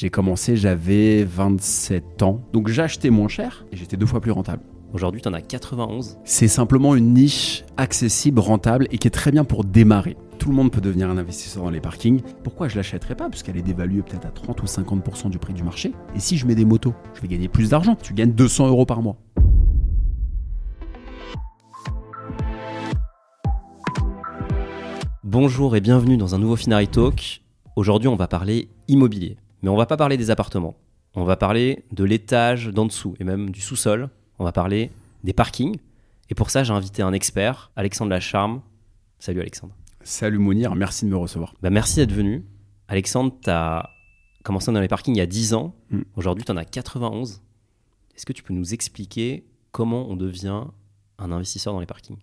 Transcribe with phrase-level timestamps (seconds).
[0.00, 2.40] J'ai commencé, j'avais 27 ans.
[2.54, 4.62] Donc acheté moins cher et j'étais deux fois plus rentable.
[4.94, 6.16] Aujourd'hui, tu en as 91.
[6.24, 10.16] C'est simplement une niche accessible, rentable et qui est très bien pour démarrer.
[10.38, 12.22] Tout le monde peut devenir un investisseur dans les parkings.
[12.42, 13.28] Pourquoi je l'achèterais pas?
[13.28, 15.92] Puisqu'elle est dévaluée peut-être à 30 ou 50% du prix du marché.
[16.16, 17.94] Et si je mets des motos, je vais gagner plus d'argent.
[17.94, 19.18] Tu gagnes 200 euros par mois.
[25.24, 27.42] Bonjour et bienvenue dans un nouveau Finari Talk.
[27.76, 29.36] Aujourd'hui, on va parler immobilier.
[29.62, 30.76] Mais on va pas parler des appartements.
[31.14, 34.10] On va parler de l'étage d'en dessous et même du sous-sol.
[34.38, 34.90] On va parler
[35.24, 35.76] des parkings.
[36.30, 38.62] Et pour ça, j'ai invité un expert, Alexandre Lacharme.
[39.18, 39.74] Salut Alexandre.
[40.02, 41.54] Salut Mounir, merci de me recevoir.
[41.60, 42.44] Bah, merci d'être venu.
[42.88, 43.90] Alexandre, tu as
[44.44, 45.74] commencé dans les parkings il y a 10 ans.
[45.90, 46.00] Mm.
[46.16, 47.42] Aujourd'hui, tu en as 91.
[48.16, 50.64] Est-ce que tu peux nous expliquer comment on devient
[51.18, 52.18] un investisseur dans les parkings?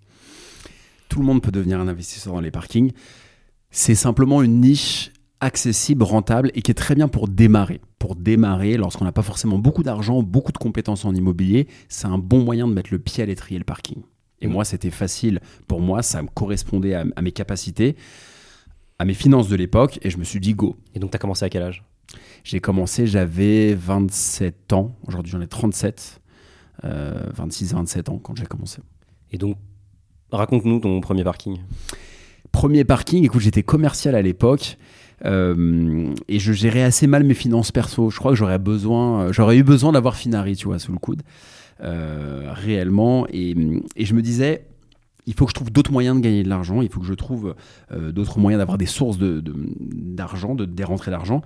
[1.09, 2.93] Tout le monde peut devenir un investisseur dans les parkings.
[3.69, 7.79] C'est simplement une niche accessible, rentable et qui est très bien pour démarrer.
[7.99, 12.17] Pour démarrer, lorsqu'on n'a pas forcément beaucoup d'argent, beaucoup de compétences en immobilier, c'est un
[12.17, 14.01] bon moyen de mettre le pied à l'étrier le parking.
[14.41, 14.51] Et Mm.
[14.51, 17.95] moi, c'était facile pour moi, ça me correspondait à, à mes capacités,
[18.99, 20.75] à mes finances de l'époque, et je me suis dit go.
[20.95, 21.83] Et donc, tu as commencé à quel âge?
[22.43, 26.21] J'ai commencé, j'avais 27 ans, aujourd'hui j'en ai 37,
[26.83, 28.79] euh, 26-27 ans quand j'ai commencé.
[29.31, 29.57] Et donc,
[30.31, 31.57] raconte-nous ton premier parking.
[32.51, 34.77] Premier parking, écoute, j'étais commercial à l'époque.
[35.25, 38.09] Euh, et je gérais assez mal mes finances perso.
[38.09, 41.23] Je crois que j'aurais besoin, j'aurais eu besoin d'avoir Finari, tu vois, sous le coude,
[41.81, 43.25] euh, réellement.
[43.31, 43.55] Et,
[43.97, 44.65] je me disais,
[45.25, 46.81] il faut que je trouve d'autres moyens de gagner de l'argent.
[46.81, 47.55] Il faut que je trouve
[47.91, 51.41] euh, d'autres moyens d'avoir des sources de, de- d'argent, de, des rentrées d'argent.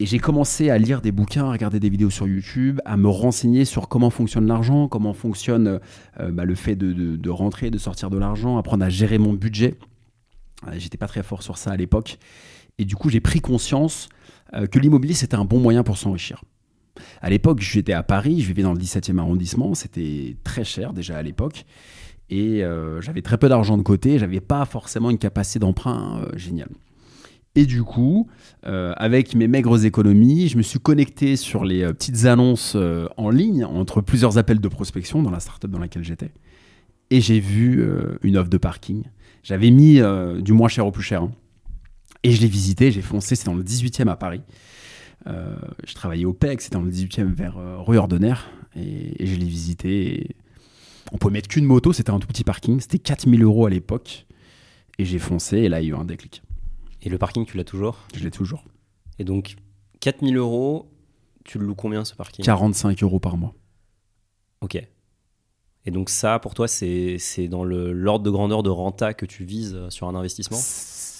[0.00, 3.08] Et j'ai commencé à lire des bouquins, à regarder des vidéos sur YouTube, à me
[3.08, 5.80] renseigner sur comment fonctionne l'argent, comment fonctionne
[6.20, 9.32] bah, le fait de, de- de rentrer, de sortir de l'argent, apprendre à gérer mon
[9.32, 9.74] budget.
[10.76, 12.18] J'étais pas très fort sur ça à l'époque.
[12.78, 14.08] Et du coup, j'ai pris conscience
[14.54, 16.42] euh, que l'immobilier, c'était un bon moyen pour s'enrichir.
[17.20, 21.16] À l'époque, j'étais à Paris, je vivais dans le 17e arrondissement, c'était très cher déjà
[21.16, 21.64] à l'époque.
[22.30, 26.36] Et euh, j'avais très peu d'argent de côté, j'avais pas forcément une capacité d'emprunt euh,
[26.36, 26.70] géniale.
[27.54, 28.28] Et du coup,
[28.62, 32.76] avec mes maigres économies, je me suis connecté sur les petites annonces
[33.16, 36.30] en ligne entre plusieurs appels de prospection dans la startup dans laquelle j'étais.
[37.10, 37.84] Et j'ai vu
[38.22, 39.02] une offre de parking.
[39.42, 40.00] J'avais mis
[40.40, 41.22] du moins cher au plus cher.
[41.22, 41.32] hein.
[42.24, 44.42] Et je l'ai visité, j'ai foncé, c'est dans le 18e à Paris.
[45.26, 45.56] Euh,
[45.86, 48.34] je travaillais au PEC, c'était dans le 18e vers euh, rue Ordener.
[48.76, 50.20] Et, et je l'ai visité.
[50.20, 50.36] et
[51.12, 52.80] On pouvait mettre qu'une moto, c'était un tout petit parking.
[52.80, 54.26] C'était 4000 euros à l'époque.
[54.98, 56.42] Et j'ai foncé, et là, il y a eu un déclic.
[57.02, 57.98] Et le parking, tu l'as toujours?
[58.14, 58.64] Je l'ai toujours.
[59.18, 59.54] Et donc,
[60.00, 60.90] 4000 euros,
[61.44, 62.44] tu le loues combien ce parking?
[62.44, 63.54] 45 euros par mois.
[64.60, 64.82] Ok.
[65.84, 69.74] Et donc, ça, pour toi, c'est dans l'ordre de grandeur de renta que tu vises
[69.74, 70.58] euh, sur un investissement?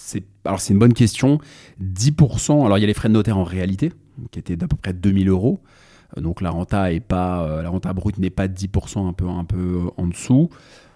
[0.09, 1.37] C'est alors c'est une bonne question.
[1.83, 2.65] 10%.
[2.65, 3.91] Alors il y a les frais de notaire en réalité
[4.31, 5.61] qui étaient d'à peu près 2000 euros.
[6.17, 9.83] Euh, Donc la renta est euh, brute n'est pas de 10% un peu un peu
[9.85, 10.49] euh, en dessous.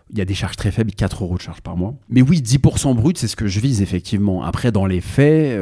[0.09, 1.95] Il y a des charges très faibles, 4 euros de charges par mois.
[2.09, 4.43] Mais oui, 10% brut, c'est ce que je vise effectivement.
[4.43, 5.57] Après, dans les faits,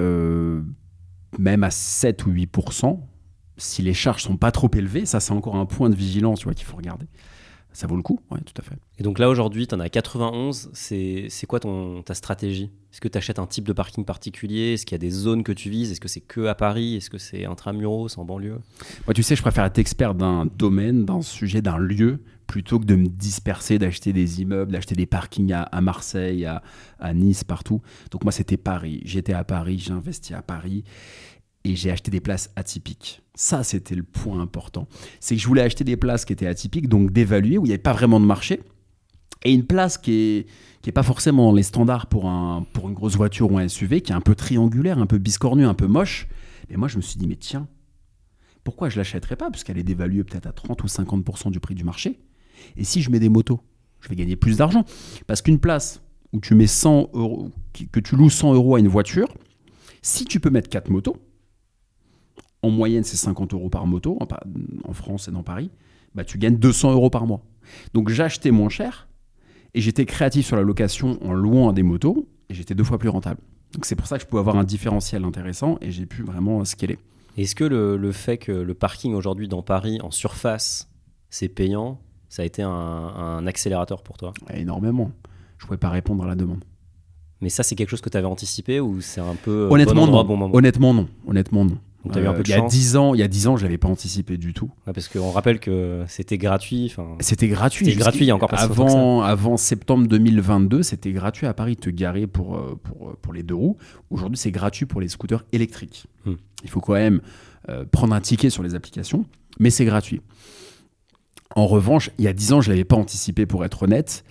[1.39, 2.99] même à 7 ou 8%,
[3.57, 6.65] si les charges sont pas trop élevées, ça c'est encore un point de vigilance qu'il
[6.65, 7.05] faut regarder.
[7.73, 8.75] Ça vaut le coup, oui, tout à fait.
[8.97, 10.71] Et donc là, aujourd'hui, tu en as 91.
[10.73, 12.69] C'est c'est quoi ton, ta stratégie?
[12.91, 14.73] Est-ce que tu achètes un type de parking particulier?
[14.73, 15.91] Est-ce qu'il y a des zones que tu vises?
[15.91, 16.97] Est-ce que c'est que à Paris?
[16.97, 18.59] Est-ce que c'est intramuros, en banlieue?
[19.07, 22.85] Moi, tu sais, je préfère être expert d'un domaine, d'un sujet, d'un lieu, plutôt que
[22.85, 26.61] de me disperser, d'acheter des immeubles, d'acheter des parkings à, à Marseille, à,
[26.99, 27.81] à Nice, partout.
[28.11, 29.01] Donc moi, c'était Paris.
[29.05, 30.83] J'étais à Paris, j'ai investi à Paris
[31.63, 33.21] et j'ai acheté des places atypiques.
[33.35, 34.87] Ça, c'était le point important.
[35.19, 37.73] C'est que je voulais acheter des places qui étaient atypiques, donc d'évaluer, où il n'y
[37.73, 38.61] avait pas vraiment de marché.
[39.43, 40.47] Et une place qui est,
[40.81, 44.01] qui est pas forcément les standards pour, un, pour une grosse voiture ou un SUV,
[44.01, 46.27] qui est un peu triangulaire, un peu biscornu, un peu moche.
[46.69, 47.67] Et moi, je me suis dit, mais tiens,
[48.63, 49.49] pourquoi je l'achèterais pas?
[49.49, 52.19] Parce qu'elle est dévaluée peut-être à 30 ou 50% du prix du marché.
[52.77, 53.59] Et si je mets des motos,
[54.01, 54.85] je vais gagner plus d'argent.
[55.27, 56.01] Parce qu'une place
[56.33, 57.49] où tu mets 100 euros,
[57.91, 59.27] que tu loues 100 euros à une voiture,
[60.01, 61.17] si tu peux mettre 4 motos,
[62.63, 65.71] en moyenne c'est 50 euros par moto, en, France et dans Paris,
[66.15, 67.41] bah, tu gagnes 200 euros par mois.
[67.93, 69.07] Donc acheté moins cher
[69.73, 73.09] et j'étais créatif sur la location en louant des motos et j'étais deux fois plus
[73.09, 73.39] rentable.
[73.73, 76.63] Donc c'est pour ça que je pouvais avoir un différentiel intéressant et j'ai pu vraiment
[76.65, 76.99] scaler.
[77.37, 80.89] Est-ce que le, le fait que le parking aujourd'hui dans Paris, en surface,
[81.29, 84.33] c'est payant, ça a été un, un accélérateur pour toi?
[84.53, 85.11] Énormément.
[85.57, 86.65] Je pouvais pas répondre à la demande.
[87.39, 89.93] Mais ça, c'est quelque chose que tu avais anticipé ou c'est un peu euh, Honnêtement,
[89.93, 90.27] bon endroit, non.
[90.27, 90.55] bon moment?
[90.55, 91.07] Honnêtement, non.
[91.27, 91.77] Honnêtement, non.
[92.03, 92.71] Donc, t'as eu un Euh, peu de il y a chance.
[92.71, 94.71] 10 ans, il y a 10 ans, je l'avais pas anticipé du tout.
[94.87, 96.93] Ouais, parce qu'on rappelle que c'était gratuit.
[97.19, 97.85] C'était gratuit.
[97.85, 101.81] C'était gratuit il y a encore avant, avant septembre 2022, c'était gratuit à Paris de
[101.81, 103.77] te garer pour, euh, pour, euh, pour les deux roues.
[104.09, 106.07] Aujourd'hui, c'est gratuit pour les scooters électriques.
[106.25, 106.33] Hmm.
[106.63, 107.21] Il faut quand même
[107.69, 109.25] euh, prendre un ticket sur les applications,
[109.59, 110.21] mais c'est gratuit.
[111.55, 114.23] En revanche, il y a 10 ans, je ne l'avais pas anticipé pour être honnête.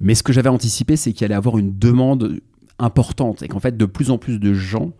[0.00, 2.40] Mais ce que j'avais anticipé, c'est qu'il allait avoir une demande
[2.78, 4.92] importante et qu'en fait, de plus en plus de gens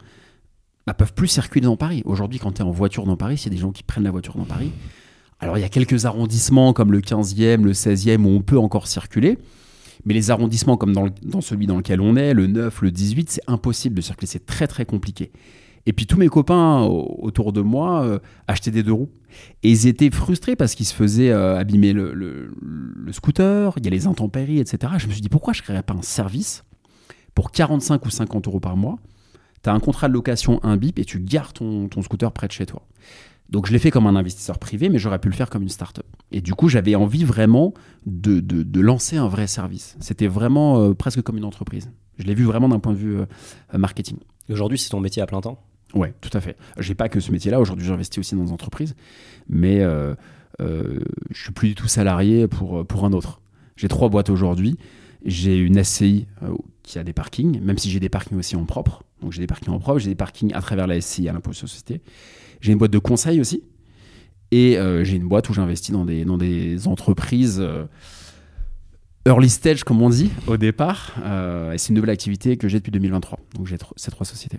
[0.86, 2.02] bah, peuvent plus circuler dans Paris.
[2.04, 4.04] Aujourd'hui, quand tu es en voiture dans Paris, s'il y a des gens qui prennent
[4.04, 4.70] la voiture dans Paris,
[5.40, 8.86] alors il y a quelques arrondissements comme le 15e, le 16e où on peut encore
[8.86, 9.38] circuler.
[10.04, 13.40] Mais les arrondissements comme dans, celui dans lequel on est, le 9, le 18, c'est
[13.46, 14.26] impossible de circuler.
[14.26, 15.30] C'est très très compliqué.
[15.86, 18.18] Et puis tous mes copains au- autour de moi euh,
[18.48, 19.10] achetaient des deux roues.
[19.62, 23.84] Et ils étaient frustrés parce qu'ils se faisaient euh, abîmer le, le- le scooter, il
[23.84, 24.92] y a les intempéries, etc.
[24.98, 26.64] Je me suis dit pourquoi je ne créerais pas un service
[27.34, 28.98] pour 45 ou 50 euros par mois
[29.62, 32.46] Tu as un contrat de location, un bip, et tu gares ton, ton scooter près
[32.48, 32.82] de chez toi.
[33.48, 35.68] Donc je l'ai fait comme un investisseur privé, mais j'aurais pu le faire comme une
[35.68, 36.06] start-up.
[36.30, 37.74] Et du coup, j'avais envie vraiment
[38.06, 39.96] de, de- de lancer un vrai service.
[40.00, 41.90] C'était vraiment euh, presque comme une entreprise.
[42.18, 43.26] Je l'ai vu vraiment d'un point de vue euh,
[43.76, 44.16] marketing.
[44.48, 45.62] Et Aujourd'hui, c'est ton métier à plein temps?
[45.94, 46.56] Ouais, tout à fait.
[46.78, 47.60] J'ai pas que ce métier-là.
[47.60, 48.94] Aujourd'hui, j'investis aussi dans des entreprises,
[49.48, 50.14] mais euh,
[50.60, 51.00] euh,
[51.30, 53.42] je suis plus du tout salarié pour, pour un autre.
[53.76, 54.78] J'ai trois boîtes aujourd'hui.
[55.26, 56.26] J'ai une SCI
[56.82, 59.02] qui a des parkings, même si j'ai des parkings aussi en propre.
[59.20, 61.52] Donc j'ai des parkings en propre, j'ai des parkings à travers la SCI à l'impôt
[61.52, 62.00] sur les sociétés.
[62.60, 63.62] J'ai une boîte de conseil aussi.
[64.50, 67.84] Et euh, j'ai une boîte où j'investis dans des, dans des entreprises euh,
[69.26, 71.14] early stage, comme on dit, au départ.
[71.24, 73.38] Euh, et c'est une nouvelle activité que j'ai depuis 2023.
[73.54, 74.58] Donc j'ai ces trois sociétés.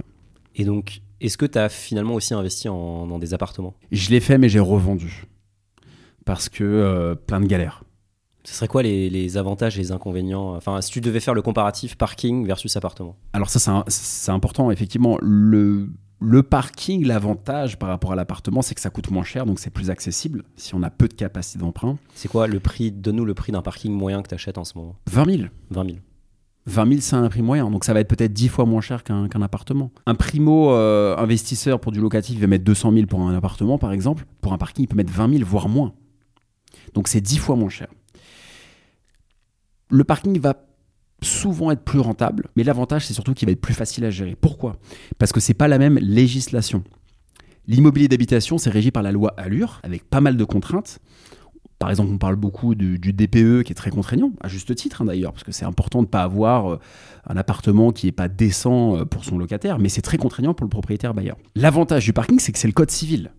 [0.56, 3.76] Et donc, est-ce que tu as finalement aussi investi en- dans des appartements?
[3.92, 5.26] Je l'ai fait, mais j'ai revendu.
[6.26, 7.84] Parce que plein de galères.
[8.46, 11.42] Ce serait quoi les, les avantages et les inconvénients Enfin, si tu devais faire le
[11.42, 13.16] comparatif parking versus appartement?
[13.32, 15.18] Alors ça, c'est important, effectivement.
[15.22, 19.60] Le, le parking, l'avantage par rapport à l'appartement, c'est que ça coûte moins cher, donc
[19.60, 21.98] c'est plus accessible si on a peu de capacité d'emprunt.
[22.16, 24.78] C'est quoi le prix Donne-nous le prix d'un parking moyen que tu achètes en ce
[24.78, 24.96] moment?
[25.10, 25.44] 20 000.
[25.72, 25.98] 20 000.
[26.66, 29.04] 20 000, c'est un prix moyen, donc ça va être peut-être 10 fois moins cher
[29.04, 29.92] qu'un appartement.
[30.06, 33.92] Un primo euh, investisseur pour du locatif va mettre 200 000 pour un appartement, par
[33.92, 34.26] exemple.
[34.40, 35.94] Pour un parking, il peut mettre 20 000, voire moins.
[36.94, 37.88] Donc c'est 10 fois moins cher.
[39.94, 40.56] Le parking va
[41.22, 44.36] souvent être plus rentable, mais l'avantage, c'est surtout qu'il va être plus facile à gérer.
[44.36, 44.78] Pourquoi?
[45.20, 46.84] Parce que c'est pas la même législation.
[47.68, 50.98] L'immobilier d'habitation, c'est régi par la loi Allure, avec pas mal de contraintes.
[51.78, 55.04] Par exemple, on parle beaucoup du, du DPE qui est très contraignant, à juste titre
[55.04, 56.80] hein, d'ailleurs, parce que c'est important de ne pas avoir euh,
[57.28, 60.66] un appartement qui n'est pas décent euh, pour son locataire, mais c'est très contraignant pour
[60.66, 61.38] le propriétaire bailleur.
[61.56, 63.32] L'avantage du parking, c'est que c'est le code civil.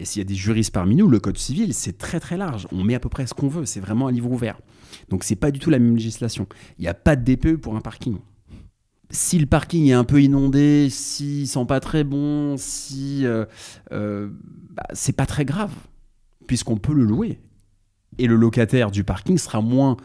[0.00, 2.68] Et s'il y a des juristes parmi nous, le code civil, c'est très très large.
[2.72, 4.60] On met à peu près ce qu'on veut, c'est vraiment un livre ouvert.
[5.08, 6.46] Donc c'est pas du tout la même législation.
[6.78, 8.18] Il n'y a pas de DPE pour un parking.
[9.10, 13.46] Si le parking est un peu inondé, s'il sent pas très bon, si euh,
[13.92, 14.28] euh,
[14.70, 15.72] bah, c'est pas très grave,
[16.46, 17.40] puisqu'on peut le louer.
[18.18, 19.96] Et le locataire du parking sera moins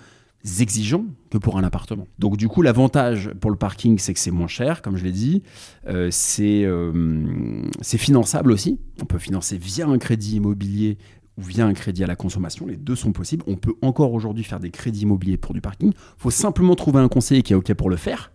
[0.59, 2.07] exigeant que pour un appartement.
[2.19, 5.11] Donc du coup, l'avantage pour le parking, c'est que c'est moins cher, comme je l'ai
[5.11, 5.43] dit.
[5.87, 8.79] Euh, c'est euh, c'est finançable aussi.
[9.01, 10.97] On peut financer via un crédit immobilier
[11.37, 12.67] ou via un crédit à la consommation.
[12.67, 13.43] Les deux sont possibles.
[13.47, 15.91] On peut encore aujourd'hui faire des crédits immobiliers pour du parking.
[15.91, 18.31] Il faut simplement trouver un conseiller qui est OK pour le faire.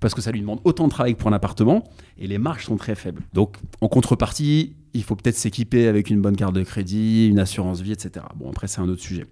[0.00, 1.82] Parce que ça lui demande autant de travail que pour un appartement
[2.18, 3.22] et les marges sont très faibles.
[3.32, 7.80] Donc, en contrepartie, il faut peut-être s'équiper avec une bonne carte de crédit, une assurance
[7.80, 8.24] vie, etc.
[8.36, 9.26] Bon, après, c'est un autre sujet.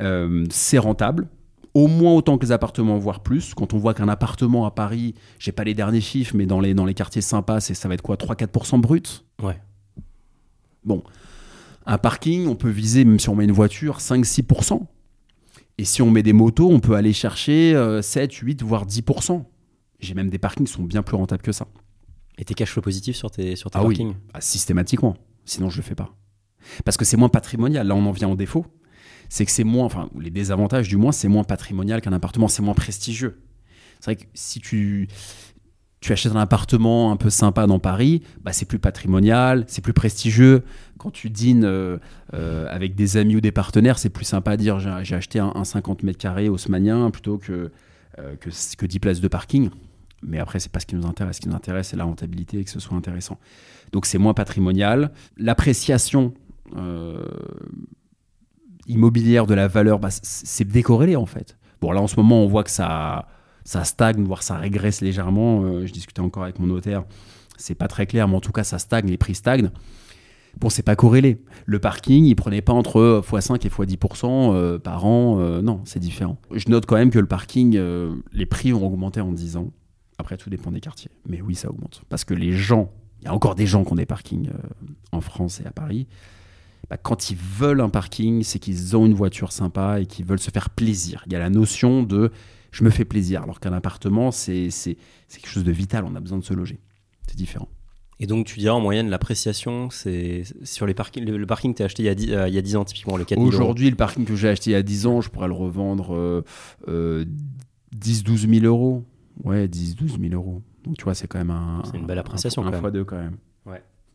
[0.00, 1.28] Euh, c'est rentable,
[1.74, 3.54] au moins autant que les appartements, voire plus.
[3.54, 6.74] Quand on voit qu'un appartement à Paris, j'ai pas les derniers chiffres, mais dans les,
[6.74, 9.24] dans les quartiers sympas, c'est, ça va être quoi 3-4% brut?
[9.42, 9.58] Ouais.
[10.84, 11.02] Bon.
[11.86, 14.80] Un parking, on peut viser, même si on met une voiture, 5-6%.
[15.78, 19.42] Et si on met des motos, on peut aller chercher euh, 7, 8, voire 10%.
[20.00, 21.66] J'ai même des parkings qui sont bien plus rentables que ça.
[22.38, 23.96] Et tes cash flow positifs sur tes, sur tes Ah oui.
[23.96, 24.14] parkings?
[24.34, 25.16] Ah, systématiquement.
[25.44, 26.14] Sinon, je le fais pas.
[26.84, 27.86] Parce que c'est moins patrimonial.
[27.86, 28.66] Là, on en vient au défaut.
[29.32, 32.60] C'est que c'est moins, enfin, les désavantages du moins, c'est moins patrimonial qu'un appartement, c'est
[32.60, 33.40] moins prestigieux.
[33.98, 35.08] C'est vrai que si tu,
[36.00, 39.94] tu achètes un appartement un peu sympa dans Paris, bah, c'est plus patrimonial, c'est plus
[39.94, 40.64] prestigieux.
[40.98, 41.96] Quand tu dînes euh,
[42.34, 45.52] euh, avec des amis ou des partenaires, c'est plus sympa à dire j'ai acheté un,
[45.54, 47.72] un 50 mètres carrés haussmanien plutôt que,
[48.18, 49.70] euh, que, que 10 places de parking.
[50.22, 51.36] Mais après, c'est pas ce qui nous intéresse.
[51.36, 53.38] Ce qui nous intéresse, c'est la rentabilité et que ce soit intéressant.
[53.92, 55.10] Donc, c'est moins patrimonial.
[55.38, 56.34] L'appréciation
[58.92, 61.56] immobilière de la valeur, bah, c'est décorrélé en fait.
[61.80, 63.26] Bon, là, en ce moment, on voit que ça,
[63.64, 65.62] ça stagne, voire ça régresse légèrement.
[65.64, 67.04] Euh, je discutais encore avec mon notaire.
[67.56, 69.70] C'est pas très clair, mais en tout cas, ça stagne, les prix stagnent.
[70.60, 71.42] Bon, c'est pas corrélé.
[71.66, 75.38] Le parking, il prenait pas entre x5 et x10% euh, par an.
[75.40, 76.38] euh, non, c'est différent.
[76.52, 79.72] Je note quand même que le parking, euh, les prix ont augmenté en 10 ans.
[80.18, 81.10] Après, tout dépend des quartiers.
[81.26, 82.02] Mais oui, ça augmente.
[82.08, 84.50] Parce que les gens il y a encore des gens qui ont des parkings
[85.12, 86.08] en France et à Paris.
[86.90, 90.40] Bah, quand ils veulent un parking, c'est qu'ils ont une voiture sympa et qu'ils veulent
[90.40, 91.22] se faire plaisir.
[91.26, 92.30] Il y a la notion de
[92.70, 94.68] je me fais plaisir, alors qu'un appartement, c'est
[95.28, 96.80] quelque chose de vital, on a besoin de se loger.
[97.28, 97.68] C'est différent.
[98.18, 101.24] Et donc, tu dirais en moyenne, l'appréciation, c'est sur les parkings.
[101.24, 102.62] Le, le parking que tu as acheté il y, a 10, euh, il y a
[102.62, 103.62] 10 ans, typiquement, le 4000 euros.
[103.62, 106.14] Aujourd'hui, le parking que j'ai acheté il y a 10 ans, je pourrais le revendre
[106.14, 106.42] euh,
[106.88, 107.24] euh,
[107.96, 109.04] 10-12 000 euros.
[109.44, 110.62] Ouais, 10-12 000 euros.
[110.84, 111.82] Donc tu vois, c'est quand même un.
[111.90, 112.80] C'est une belle appréciation, Un, un même.
[112.80, 113.36] fois deux quand même.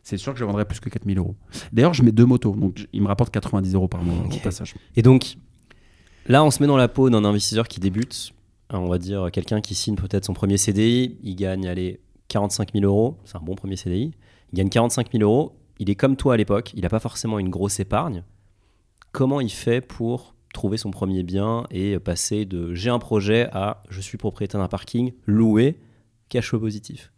[0.07, 1.35] C'est sûr que je vendrais plus que 4 000 euros.
[1.73, 4.73] D'ailleurs, je mets deux motos, donc il me rapporte 90 euros par mois au passage.
[4.95, 5.35] Et donc,
[6.27, 8.31] là, on se met dans la peau d'un investisseur qui débute.
[8.69, 11.17] On va dire quelqu'un qui signe peut-être son premier CDI.
[11.23, 11.99] Il gagne, allez,
[12.29, 13.17] 45 000 euros.
[13.25, 14.13] C'est un bon premier CDI.
[14.53, 15.59] Il gagne 45 000 euros.
[15.77, 16.71] Il est comme toi à l'époque.
[16.73, 18.23] Il n'a pas forcément une grosse épargne.
[19.11, 23.83] Comment il fait pour trouver son premier bien et passer de j'ai un projet à
[23.89, 25.81] je suis propriétaire d'un parking loué,
[26.29, 27.11] cash flow positif?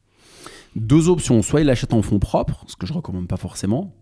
[0.76, 1.42] Deux options.
[1.42, 3.96] Soit il l'achète en fonds propres, ce que je recommande pas forcément.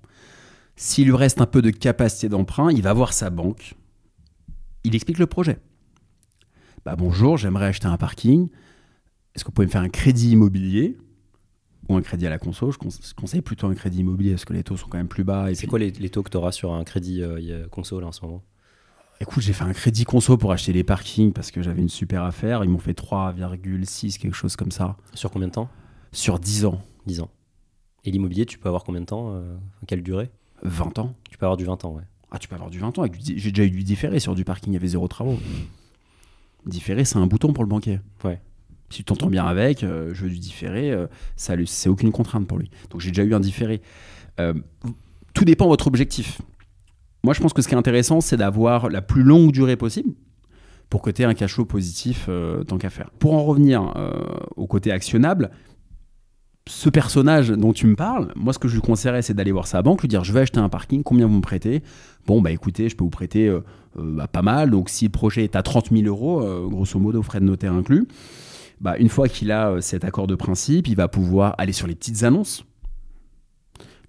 [0.75, 3.75] S'il lui reste un peu de capacité d'emprunt, il va voir sa banque.
[4.83, 5.57] Il explique le projet.
[6.85, 8.49] Bah, bonjour, j'aimerais acheter un parking.
[9.35, 10.97] Est-ce que vous pouvez me faire un crédit immobilier
[11.89, 12.71] ou un crédit à la conso?
[12.71, 15.07] Je conse- je conseille plutôt un crédit immobilier parce que les taux sont quand même
[15.07, 15.47] plus bas.
[15.49, 17.67] C'est puis- quoi les, les taux que tu auras sur un crédit euh, y a-
[17.69, 18.43] console en ce moment?
[19.19, 22.23] Écoute, j'ai fait un crédit conso pour acheter les parkings parce que j'avais une super
[22.23, 22.63] affaire.
[22.63, 25.69] Ils m'ont fait 3,6, quelque chose comme ça, Sur combien de temps?
[26.17, 27.29] Sur 10 ans, 10 ans.
[28.03, 29.55] Et l'immobilier, tu peux avoir combien de temps euh,
[29.85, 30.31] Quelle durée?
[30.63, 31.13] 20 ans.
[31.29, 32.03] Tu peux avoir du 20 ans, ouais.
[32.31, 33.05] Ah, tu peux avoir du 20 ans.
[33.05, 35.37] du J'ai déjà eu du différé sur du parking, il y avait zéro travaux.
[36.65, 37.99] Différé, c'est un bouton pour le banquier.
[38.23, 38.41] Ouais.
[38.89, 41.05] Si tu t'entends bien avec, euh, je veux du différé, euh,
[41.35, 42.71] ça c'est aucune contrainte pour lui.
[42.89, 43.81] Donc j'ai déjà eu un différé.
[45.33, 46.41] Tout dépend de votre objectif.
[47.23, 50.13] Moi, je pense que ce qui est intéressant, c'est d'avoir la plus longue durée possible
[50.89, 52.29] pour que tu aies un cash flow positif
[52.67, 53.11] tant qu'à faire.
[53.19, 53.93] Pour en revenir
[54.55, 55.51] au côté actionnable,
[56.67, 59.67] ce personnage dont tu me parles, moi, ce que je lui conseillerais, c'est d'aller voir
[59.67, 61.81] sa banque, lui dire Je vais acheter un parking, combien vous me prêtez?
[62.25, 63.61] Bon, bah écoutez, je peux vous prêter euh,
[63.99, 64.69] euh, bah, pas mal.
[64.71, 67.73] Donc, si le projet est à 30 000 euros, euh, grosso modo, frais de notaire
[67.73, 68.07] inclus,
[68.81, 71.87] bah, une fois qu'il a euh, cet accord de principe, il va pouvoir aller sur
[71.87, 72.63] les petites annonces.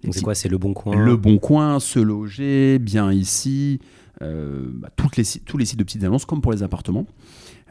[0.01, 0.35] Les Donc c'est quoi?
[0.35, 0.95] C'est le bon coin?
[0.95, 3.79] Le Bon Coin, Se Loger, Bien Ici,
[4.21, 7.05] bah, toutes les, tous les sites de petites annonces, comme pour les appartements.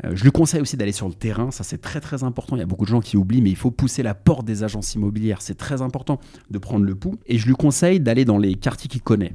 [0.05, 2.57] Euh, je lui conseille aussi d'aller sur le terrain, ça c'est très très important.
[2.57, 4.63] Il y a beaucoup de gens qui oublient, mais il faut pousser la porte des
[4.63, 5.43] agences immobilières.
[5.43, 7.17] C'est très important de prendre le pouls.
[7.27, 9.35] Et je lui conseille d'aller dans les quartiers qu'il connaît.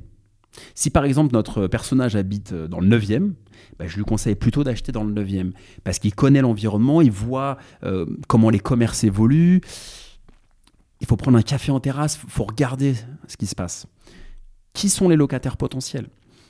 [0.75, 3.33] Si par exemple notre personnage habite euh, dans le 9e,
[3.79, 5.51] bah, je lui conseille plutôt d'acheter dans le 9e.
[5.83, 9.61] Parce qu'il connaît l'environnement, il voit euh, comment les commerces évoluent.
[11.01, 12.95] Il faut prendre un café en terrasse, il faut regarder
[13.27, 13.87] ce qui se passe.
[14.73, 16.07] Qui sont les locataires potentiels?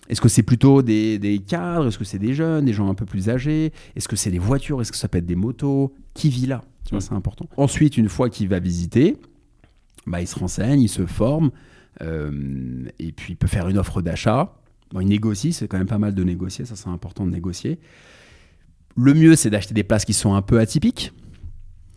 [0.10, 1.88] Est-ce que c'est plutôt des, des cadres?
[1.88, 3.72] Est-ce que c'est des jeunes, des gens un peu plus âgés?
[3.96, 4.82] Est-ce que c'est des voitures?
[4.82, 5.94] Est-ce que ça peut être des motos?
[6.14, 6.62] Qui vit là?
[6.86, 7.02] Tu vois, Mm.
[7.02, 7.48] c'est important.
[7.58, 9.16] Ensuite, une fois qu'il va visiter,
[10.06, 11.52] bah, il se renseigne, il se forme,
[12.02, 14.54] euh, et puis il peut faire une offre d'achat.
[14.92, 17.80] Bon, il négocie, c'est quand même pas mal de négocier, ça c'est important de négocier.
[18.96, 21.14] Le mieux, c'est d'acheter des places qui sont un peu atypiques.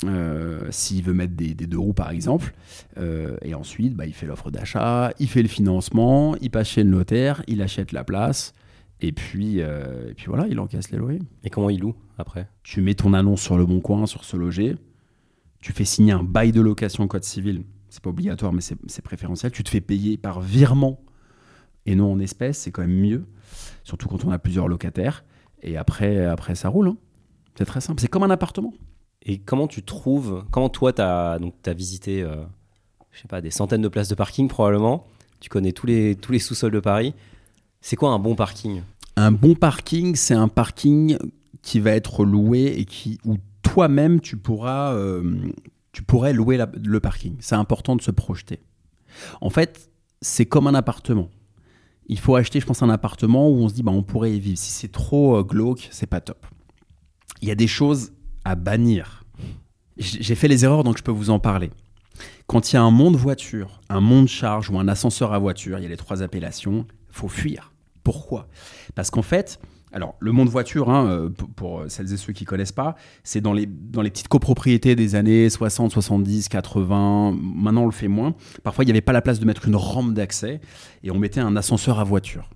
[0.05, 2.53] Euh, S'il veut mettre des, des deux roues, par exemple.
[2.99, 6.85] Euh, et ensuite, bah, il fait l'offre d'achat, il fait le financement, il passe chez
[6.85, 8.53] le notaire, il achète la place.
[9.01, 11.23] Et puis, euh, et puis voilà, il encaisse les loyers.
[11.45, 12.49] Et comment il loue après?
[12.63, 14.77] Tu mets ton annonce sur le bon coin, sur se loger.
[15.61, 17.65] Tu fais signer un bail de location code civil.
[17.89, 19.53] C'est pas obligatoire, mais c'est c'est préférentiel.
[19.53, 21.01] Tu te fais payer par virement
[21.87, 22.59] et non en espèces.
[22.59, 23.25] C'est quand même mieux.
[23.85, 25.25] Surtout quand on a plusieurs locataires.
[25.63, 26.89] Et après, après ça roule.
[26.89, 26.97] hein.
[27.57, 28.01] C'est très simple.
[28.01, 28.75] C'est comme un appartement.
[29.29, 31.33] Et comment tu trouves Comment toi, tu as,
[31.67, 32.37] as visité, euh,
[33.11, 35.05] je sais pas, des centaines de places de parking probablement
[35.41, 37.13] Tu connais tous les, tous les sous-sols de Paris.
[37.81, 38.83] C'est quoi un bon parking?
[39.17, 41.19] Un bon parking, c'est un parking
[41.61, 45.51] qui va être loué et qui, où toi-même tu euh,
[45.91, 47.35] tu pourrais louer le parking.
[47.41, 48.61] C'est important de se projeter.
[49.41, 49.91] En fait,
[50.21, 51.31] c'est comme un appartement.
[52.07, 54.39] Il faut acheter, je pense, un appartement où on se dit, bah, on pourrait y
[54.39, 54.59] vivre.
[54.59, 56.47] Si c'est trop euh, glauque, c'est pas top.
[57.43, 58.13] Il y a des choses
[58.47, 59.25] à bannir.
[59.97, 61.71] J'ai fait les erreurs, donc je peux vous en parler.
[62.47, 65.79] Quand il y a un monde voiture, un monde charge ou un ascenseur à voiture,
[65.79, 67.73] il y a les trois appellations, faut fuir.
[68.05, 68.47] Pourquoi?
[68.95, 69.59] Parce qu'en fait,
[69.93, 73.41] alors le monde voiture, hein, euh, pour, pour celles et ceux qui connaissent pas, c'est
[73.41, 77.37] dans les, dans les petites copropriétés des années 60, 70, 80.
[77.41, 78.35] Maintenant, on le fait moins.
[78.63, 80.61] Parfois, il n'y avait pas la place de mettre une rampe d'accès
[81.03, 82.49] et on mettait un ascenseur à voiture.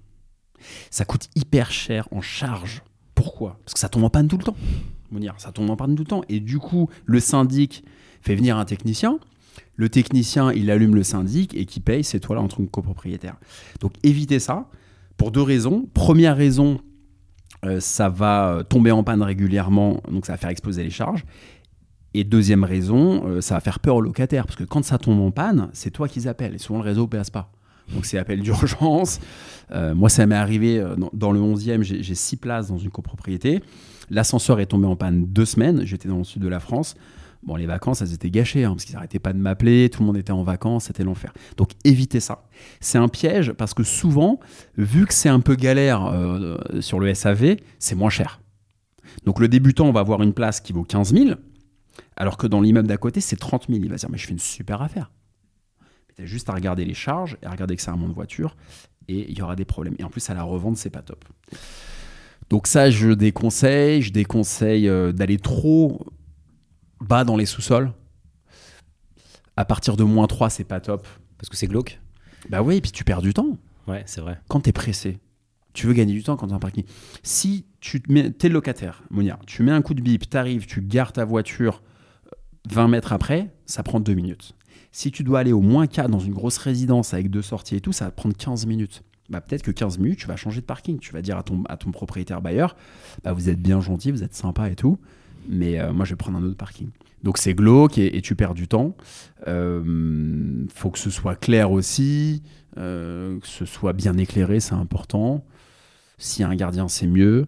[0.91, 2.83] Ça coûte hyper cher en charge.
[3.17, 3.59] Pourquoi?
[3.65, 4.57] Parce que ça tombe en panne tout le temps.
[5.13, 6.23] Dire, ça tombe en panne tout le temps.
[6.29, 7.85] Et du coup, le syndic
[8.21, 9.19] fait venir un technicien.
[9.77, 12.71] Le technicien, il allume le syndic et qui paye, c'est toi là en tant que
[12.71, 13.37] copropriétaire.
[13.81, 14.69] Donc évitez ça
[15.17, 15.89] pour deux raisons.
[15.95, 16.81] Première raison,
[17.65, 21.25] euh, ça va tomber en panne régulièrement, donc ça va faire exploser les charges.
[22.15, 25.21] Et deuxième raison, euh, ça va faire peur aux locataires, parce que quand ça tombe
[25.21, 27.53] en panne, c'est toi qu'ils appellent, et souvent le réseau ne passe pas.
[27.95, 29.21] Donc c'est appel d'urgence.
[29.73, 32.91] Euh, moi, ça m'est arrivé euh, dans, le 11e, j'ai j'ai six places dans une
[32.91, 33.63] copropriété.
[34.11, 36.97] L'ascenseur est tombé en panne deux semaines, j'étais dans le sud de la France.
[37.43, 40.07] Bon, les vacances, elles étaient gâchées, hein, parce qu'ils n'arrêtaient pas de m'appeler, tout le
[40.07, 41.33] monde était en vacances, c'était l'enfer.
[41.57, 42.45] Donc évitez ça.
[42.81, 44.41] C'est un piège, parce que souvent,
[44.77, 48.41] vu que c'est un peu galère euh, sur le SAV, c'est moins cher.
[49.25, 51.31] Donc le débutant, on va avoir une place qui vaut 15 000,
[52.17, 53.81] alors que dans l'immeuble d'à côté, c'est 30 000.
[53.83, 55.11] Il va se dire, mais je fais une super affaire.
[56.25, 58.57] Juste à regarder les charges et à regarder que c'est un monde de voiture,
[59.09, 59.95] et il y aura des problèmes.
[59.99, 61.25] Et en plus, à la revente, c'est pas top.
[62.49, 64.03] Donc ça, je déconseille.
[64.03, 66.05] Je déconseille euh, d'aller trop
[67.01, 67.93] bas dans les sous-sols.
[69.57, 71.07] À partir de moins 3, c'est pas top.
[71.39, 72.01] Parce que c'est glauque.
[72.49, 74.41] Bah oui, et puis tu perds du temps Ouais, c'est vrai.
[74.49, 75.19] quand tu es pressé.
[75.73, 76.85] Tu veux gagner du temps quand tu es en parking.
[77.23, 80.83] Si tu mets, es locataire, Monia, tu mets un coup de bip, tu arrives, tu
[80.83, 81.83] gares ta voiture
[82.27, 82.31] euh,
[82.71, 84.55] 20 mètres après, ça prend 2 minutes.
[84.93, 87.81] Si tu dois aller au moins 4 dans une grosse résidence avec deux sorties et
[87.81, 89.03] tout, ça va prendre 15 minutes.
[89.29, 90.99] Bah, peut-être que 15 minutes, tu vas changer de parking.
[90.99, 92.77] Tu vas dire à ton, à ton propriétaire bailleur,
[93.23, 94.99] bah, vous êtes bien gentil, vous êtes sympa et tout,
[95.49, 96.89] mais euh, moi je vais prendre un autre parking.
[97.23, 98.97] Donc c'est glauque et, et tu perds du temps.
[99.47, 102.43] Euh, faut que ce soit clair aussi,
[102.79, 105.45] euh, que ce soit bien éclairé, c'est important.
[106.19, 107.47] S'il y a un gardien, c'est mieux.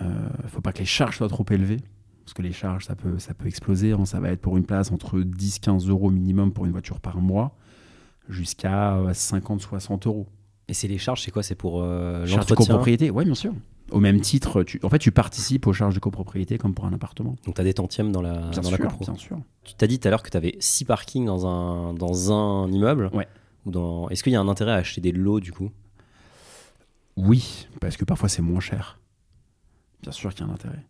[0.00, 1.80] Euh, faut pas que les charges soient trop élevées.
[2.24, 3.92] Parce que les charges, ça peut, ça peut exploser.
[3.92, 4.04] hein.
[4.06, 7.54] Ça va être pour une place entre 10-15 euros minimum pour une voiture par mois,
[8.28, 10.26] jusqu'à 50-60 euros.
[10.68, 11.42] Et c'est les charges, c'est quoi?
[11.42, 12.56] C'est pour euh, Charges de l'entretien?
[12.72, 13.52] copropriété, oui, bien sûr.
[13.90, 16.92] Au même titre, tu, en fait, tu participes aux charges de copropriété comme pour un
[16.94, 17.36] appartement.
[17.44, 19.04] Donc tu as des tantièmes dans la, Bien dans la sûr, copro.
[19.04, 19.38] bien sûr.
[19.62, 22.72] Tu t'as dit tout à l'heure que tu avais 6 parkings dans un, dans un
[22.72, 23.10] immeuble?
[23.12, 23.28] Ouais.
[23.66, 24.08] Ou dans...
[24.08, 25.70] Est-ce qu'il y a un intérêt à acheter des lots du coup?
[27.16, 28.98] Oui, parce que parfois c'est moins cher.
[30.02, 30.82] Bien sûr qu'il y a un intérêt.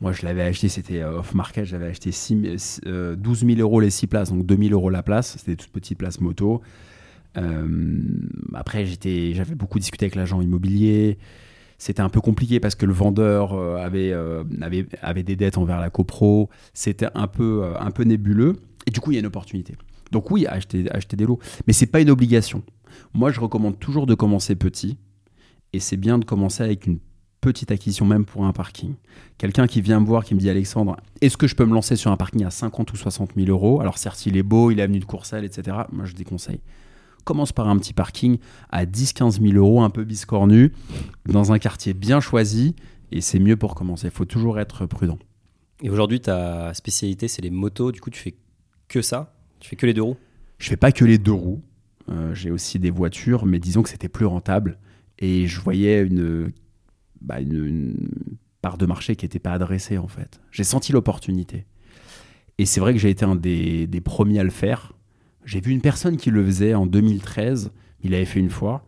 [0.00, 3.90] Moi, je l'avais acheté, c'était euh, off-market, j'avais acheté 6 euh, 12 000 euros les
[3.90, 5.36] 6 places, donc 2 000 euros la place.
[5.38, 6.62] C'était des toutes petites places moto.
[7.36, 7.98] Euh,
[8.54, 11.18] après, j'avais beaucoup discuté avec l'agent immobilier.
[11.80, 15.88] C'était un peu compliqué parce que le vendeur euh, avait, euh, des dettes envers la
[15.88, 16.50] copro.
[16.74, 18.56] C'était un peu, euh, un peu nébuleux.
[18.86, 19.76] Et du coup, il y a une opportunité.
[20.12, 21.38] Donc oui, acheter, acheter des lots.
[21.66, 22.62] Mais c'est pas une obligation.
[23.14, 24.98] Moi, je recommande toujours de commencer petit.
[25.72, 26.98] Et c'est bien de commencer avec une
[27.40, 28.94] petite acquisition, même pour un parking.
[29.38, 31.96] Quelqu'un qui vient me voir, qui me dit Alexandre, est-ce que je peux me lancer
[31.96, 33.80] sur un parking à 50 ou 60 000 euros?
[33.80, 35.78] Alors certes, il est beau, il est avenue de Courcelles, etc.
[35.92, 36.60] Moi, je déconseille.
[37.24, 38.38] Commence par un petit parking
[38.70, 40.72] à 10-15 000 euros, un peu biscornu,
[41.26, 42.74] dans un quartier bien choisi,
[43.12, 44.08] et c'est mieux pour commencer.
[44.08, 45.18] Il faut toujours être prudent.
[45.82, 47.92] Et aujourd'hui, ta spécialité, c'est les motos.
[47.92, 48.34] Du coup, tu fais
[48.88, 49.34] que ça?
[49.60, 50.16] Tu fais que les deux roues?
[50.58, 51.62] Je fais pas que les deux roues.
[52.10, 54.78] Euh, J'ai aussi des voitures, mais disons que c'était plus rentable.
[55.18, 56.52] Et je voyais une,
[57.20, 58.08] bah, une,
[58.60, 60.40] part de marché qui n'était pas adressée, en fait.
[60.50, 61.66] J'ai senti l'opportunité.
[62.58, 64.92] Et c'est vrai que j'ai été un des, premiers à le faire.
[65.44, 67.72] J'ai vu une personne qui le faisait en 2013.
[68.02, 68.84] Il l'avait fait une fois.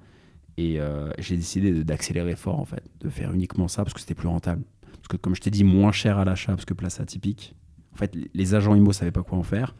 [0.59, 2.83] Et euh, j'ai décidé d'accélérer fort, en fait.
[3.01, 4.62] De faire uniquement ça parce que c'était plus rentable.
[4.83, 7.55] Parce que, comme je t'ai dit, moins cher à l'achat parce que place atypique.
[7.95, 9.75] En fait, les agents IMO ne savaient pas quoi en faire.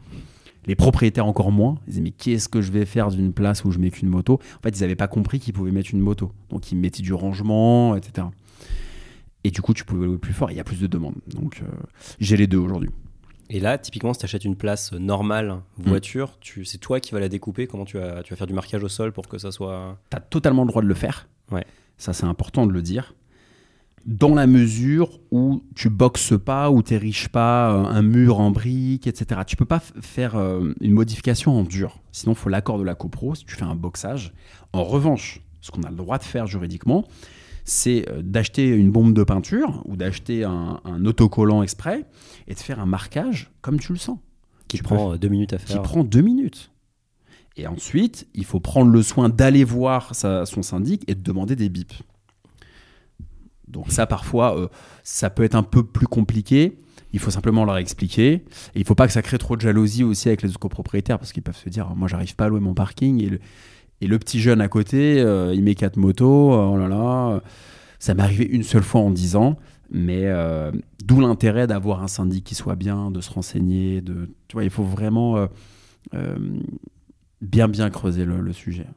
[0.65, 1.77] Les propriétaires encore moins.
[1.85, 4.39] Ils disaient, mais qu'est-ce que je vais faire d'une place où je mets qu'une moto?
[4.57, 6.31] En fait, ils n'avaient pas compris qu'ils pouvaient mettre une moto.
[6.49, 8.27] Donc, ils mettaient du rangement, etc.
[9.43, 10.49] Et du coup, tu pouvais louer plus fort.
[10.49, 11.15] et Il y a plus de demandes.
[11.27, 11.67] Donc, euh,
[12.19, 12.89] j'ai les deux aujourd'hui.
[13.49, 17.19] Et là, typiquement, si tu achètes une place normale, voiture, tu, c'est toi qui vas
[17.19, 17.67] la découper?
[17.67, 19.99] Comment tu vas, tu vas faire du marquage au sol pour que ça soit.
[20.09, 21.27] tu as totalement le droit de le faire.
[21.51, 21.65] Ouais.
[21.97, 23.13] Ça, c'est important de le dire.
[24.05, 28.51] Dans la mesure où tu boxes pas, ou tu riches pas euh, un mur en
[28.51, 29.41] briques, etc.
[29.45, 31.99] Tu peux pas faire euh, une modification en dur.
[32.11, 34.33] Sinon, il faut l'accord de la copro si tu fais un boxage.
[34.73, 37.05] En revanche, ce qu'on a le droit de faire juridiquement,
[37.65, 42.05] c'est euh, d'acheter une bombe de peinture ou d'acheter un, un autocollant exprès
[42.47, 44.17] et de faire un marquage comme tu le sens.
[44.67, 45.81] Qui Tu prend euh, deux minutes à qui faire.
[45.81, 46.71] prend deux minutes.
[47.55, 51.55] Et ensuite, il faut prendre le soin d'aller voir sa- son syndic et de demander
[51.55, 51.93] des bips.
[53.67, 54.67] Donc ça, parfois, euh,
[55.03, 56.77] ça peut être un peu plus compliqué.
[57.11, 58.31] Il faut simplement leur expliquer.
[58.33, 58.43] Et
[58.75, 61.31] il ne faut pas que ça crée trop de jalousie aussi avec les copropriétaires parce
[61.31, 63.21] qu'ils peuvent se dire, moi, j'arrive pas à louer mon parking.
[63.21, 63.39] Et le,
[64.03, 66.51] et le petit jeune à côté, euh, il met quatre motos.
[66.53, 67.41] Oh là là.
[67.99, 69.57] Ça m'est arrivé une seule fois en dix ans.
[69.91, 70.71] Mais euh,
[71.05, 74.01] d'où l'intérêt d'avoir un syndic qui soit bien, de se renseigner.
[74.01, 75.47] De, tu vois, il faut vraiment euh,
[76.15, 76.35] euh,
[77.41, 78.87] bien, bien creuser le, le sujet.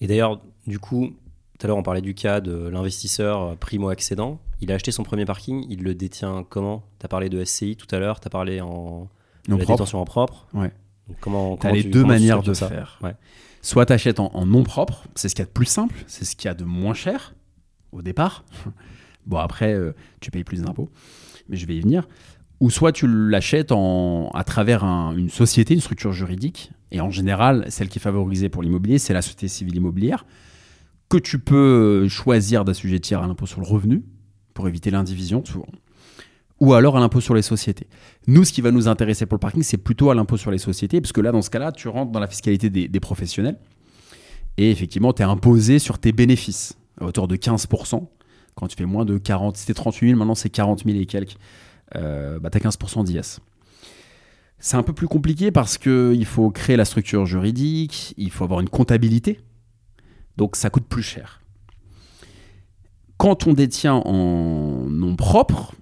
[0.00, 1.10] Et d'ailleurs, du coup,
[1.58, 4.40] tout à l'heure, on parlait du cas de l'investisseur euh, primo-accédant.
[4.60, 5.66] Il a acheté son premier parking.
[5.68, 6.84] Il le détient comment?
[7.00, 8.20] Tu as parlé de SCI tout à l'heure.
[8.20, 9.08] Tu as parlé en
[9.46, 9.78] de Non la propre.
[9.78, 10.46] détention en propre.
[10.54, 10.72] Ouais.
[11.08, 12.98] Donc, comment, Tu as comment les tu- deux comment manières de faire.
[13.02, 13.14] Ouais.
[13.62, 15.94] Soit tu achètes en, en nom propre, c'est ce qu'il y a de plus simple,
[16.06, 17.34] c'est ce qu'il y a de moins cher
[17.92, 18.44] au départ.
[19.26, 20.88] bon, après, euh, tu payes plus d'impôts,
[21.48, 22.06] mais je vais y venir.
[22.60, 26.72] ou soit tu l'achètes à travers un- une société, une structure juridique.
[26.90, 30.26] Et en général, celle qui est favorisée pour l'immobilier, c'est la société civile immobilière,
[31.08, 34.02] que tu peux choisir d'assujettir à l'impôt sur le revenu,
[34.54, 35.68] pour éviter l'indivision souvent,
[36.60, 37.86] ou alors à l'impôt sur les sociétés.
[38.26, 40.58] Nous, ce qui va nous intéresser pour le parking, c'est plutôt à l'impôt sur les
[40.58, 43.58] sociétés, parce que là, dans ce cas-là, tu rentres dans la fiscalité des, professionnels,
[44.56, 48.06] et effectivement, tu es imposé sur tes bénéfices, à hauteur de 15%.
[48.54, 51.36] Quand tu fais moins de 40, c'était 38 000, maintenant c'est 40 000 et quelques,
[51.94, 53.40] euh, bah, tu as 15% d'IS.
[54.58, 58.58] C'est un peu plus compliqué parce qu'il faut créer la structure juridique, il faut avoir
[58.58, 59.40] une comptabilité,
[60.36, 61.40] donc ça coûte plus cher.
[63.16, 65.74] Quand on détient en nom propre,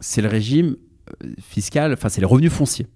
[0.00, 0.76] c'est le régime
[1.24, 2.86] euh, fiscal, enfin c'est les revenus fonciers.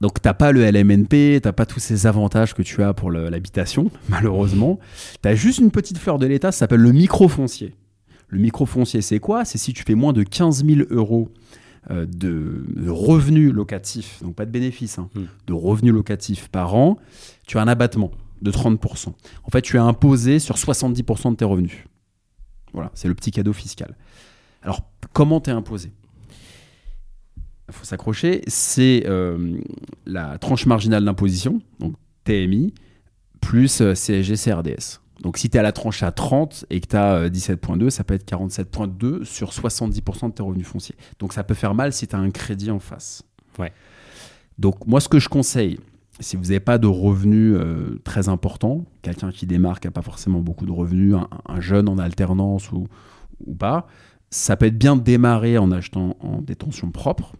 [0.00, 3.90] Donc t'as pas le LMNP, t'as pas tous ces avantages que tu as pour l'habitation,
[4.08, 4.78] malheureusement.
[5.22, 7.74] Tu as juste une petite fleur de l'État, ça s'appelle le microfoncier.
[8.28, 9.44] Le microfoncier, c'est quoi?
[9.44, 11.28] C'est si tu fais moins de 15 000 euros
[11.90, 15.20] euh, de, de revenus locatifs, donc pas de bénéfices, hein, Mm.
[15.48, 16.96] de revenus locatifs par an,
[17.46, 18.10] tu as un abattement
[18.40, 19.08] de 30%.
[19.44, 21.84] En fait, tu es imposé sur 70% de tes revenus.
[22.72, 23.96] Voilà, c'est le petit cadeau fiscal.
[24.62, 25.92] Alors, comment tu es imposé?
[27.68, 28.42] Il faut s'accrocher.
[28.46, 29.58] C'est euh,
[30.06, 31.94] la tranche marginale d'imposition, donc
[32.24, 32.74] TMI,
[33.40, 35.00] plus euh, CSG CRDS.
[35.22, 38.04] Donc, si tu es à la tranche à 30 et que tu as 17,2, ça
[38.04, 40.96] peut être 47,2 sur 70% de tes revenus fonciers.
[41.18, 43.22] Donc, ça peut faire mal si tu as un crédit en face.
[43.58, 43.72] Ouais.
[44.58, 45.78] Donc, moi, ce que je conseille,
[46.20, 50.02] si vous n'avez pas de revenus euh, très importants, quelqu'un qui démarre, qui n'a pas
[50.02, 52.88] forcément beaucoup de revenus, un, un jeune en alternance ou,
[53.46, 53.86] ou pas,
[54.30, 57.34] ça peut être bien de démarrer en achetant en détention propre.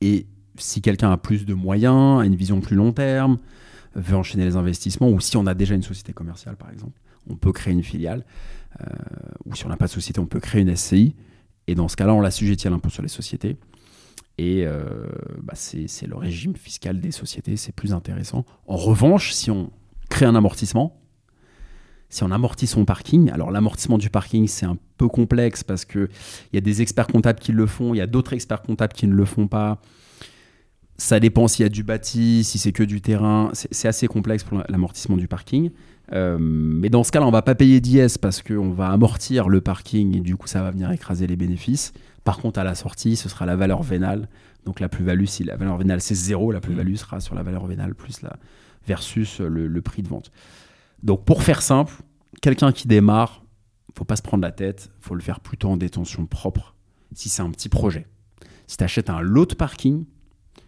[0.00, 0.26] Et
[0.58, 3.38] si quelqu'un a plus de moyens, a une vision plus long terme,
[3.94, 7.36] veut enchaîner les investissements, ou si on a déjà une société commerciale par exemple, on
[7.36, 8.24] peut créer une filiale,
[8.80, 8.86] euh,
[9.46, 11.14] ou si on n'a pas de société, on peut créer une SCI,
[11.66, 13.56] et dans ce cas-là, on l'assujettit à l'impôt sur les sociétés.
[14.38, 15.06] Et euh,
[15.42, 18.44] bah, c'est le régime fiscal des sociétés, c'est plus intéressant.
[18.66, 19.70] En revanche, si on
[20.08, 21.01] crée un amortissement,
[22.12, 26.10] si on amortit son parking, alors l'amortissement du parking, c'est un peu complexe parce qu'il
[26.52, 29.06] y a des experts comptables qui le font, il y a d'autres experts comptables qui
[29.06, 29.80] ne le font pas.
[30.98, 33.50] Ça dépend s'il y a du bâti, si c'est que du terrain.
[33.54, 35.70] C'est assez complexe pour l'amortissement du parking.
[36.12, 39.62] Euh, mais dans ce cas-là, on va pas payer d'IS parce qu'on va amortir le
[39.62, 41.94] parking et du coup, ça va venir écraser les bénéfices.
[42.24, 44.28] Par contre, à la sortie, ce sera la valeur vénale.
[44.66, 47.66] Donc la plus-value, si la valeur vénale c'est zéro, la plus-value sera sur la valeur
[47.66, 48.36] vénale plus la
[48.86, 50.30] versus le prix de vente.
[51.02, 51.94] Donc pour faire simple,
[52.40, 53.42] quelqu'un qui démarre,
[53.96, 56.74] faut pas se prendre la tête, faut le faire plutôt en détention propre
[57.14, 58.06] si c'est un petit projet.
[58.66, 60.04] Si tu achètes un lot de parking,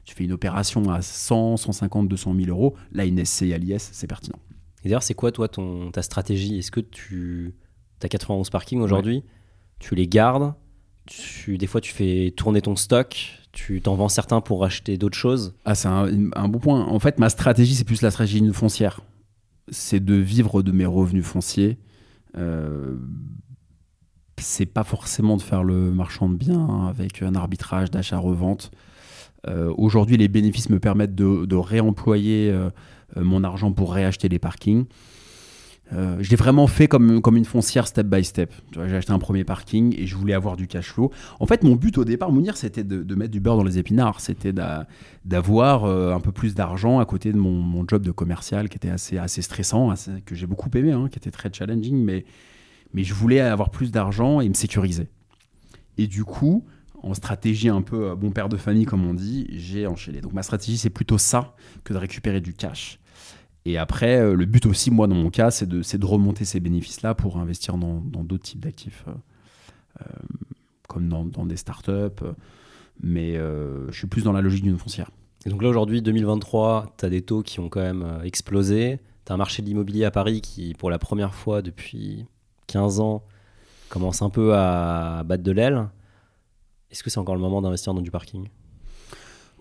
[0.05, 3.91] tu fais une opération à 100, 150, 200 000 euros, là une SCI à l'IS,
[3.93, 4.39] c'est pertinent.
[4.83, 6.59] Et d'ailleurs, c'est quoi, toi, ton, ta stratégie?
[6.59, 7.55] Est-ce que tu
[8.03, 9.23] as 91 parkings aujourd'hui
[9.79, 10.53] Tu les gardes
[11.07, 13.17] tu, Des fois, tu fais tourner ton stock
[13.53, 15.55] Tu t'en vends certains pour acheter d'autres choses?
[15.65, 16.85] Ah, c'est un, un bon point.
[16.85, 19.01] En fait, ma stratégie, c'est plus la stratégie d'une foncière.
[19.69, 21.79] C'est de vivre de mes revenus fonciers.
[22.37, 22.97] Euh,
[24.39, 28.71] c'est pas forcément de faire le marchand de biens hein, avec un arbitrage d'achat-revente.
[29.49, 32.71] Euh, Aujourd'hui, les bénéfices me permettent de, réemployer euh,
[33.17, 34.87] mon argent pour réacheter les parkings.
[35.93, 38.53] Euh, je l'ai vraiment fait comme, une foncière step by step.
[38.73, 41.11] J'ai acheté un premier parking et je voulais avoir du cash flow.
[41.41, 44.21] En fait, mon but au départ, Mounir, c'était de, mettre du beurre dans les épinards.
[44.21, 44.87] C'était d'a-
[45.25, 48.91] d'avoir euh, un peu plus d'argent à côté de mon, job de commercial qui était
[48.91, 49.95] assez, stressant,
[50.25, 52.25] que j'ai beaucoup aimé, hein, qui était très challenging, mais,
[52.95, 55.09] mais je voulais avoir plus d'argent et me sécuriser.
[55.99, 56.65] Et du coup,
[57.03, 60.21] en stratégie un peu euh, bon père de famille, comme on dit, j'ai enchaîné.
[60.21, 62.99] Donc ma stratégie, c'est plutôt ça que de récupérer du cash.
[63.65, 67.15] Et après, euh, le but aussi, moi, dans mon cas, c'est de, remonter ces bénéfices-là
[67.15, 69.13] pour investir dans d'autres types d'actifs, euh,
[70.03, 70.05] euh,
[70.89, 72.25] comme dans, des startups.
[73.03, 75.11] Mais je suis plus dans la logique d'une foncière.
[75.47, 79.01] Et donc là, aujourd'hui, 2023, tu as des taux qui ont quand même explosé.
[79.25, 82.27] Tu as un marché de l'immobilier à Paris qui, pour la première fois depuis
[82.67, 83.25] 15 ans,
[83.89, 85.89] commence un peu à battre de l'aile.
[86.91, 88.49] Est-ce que c'est encore le moment d'investir dans du parking?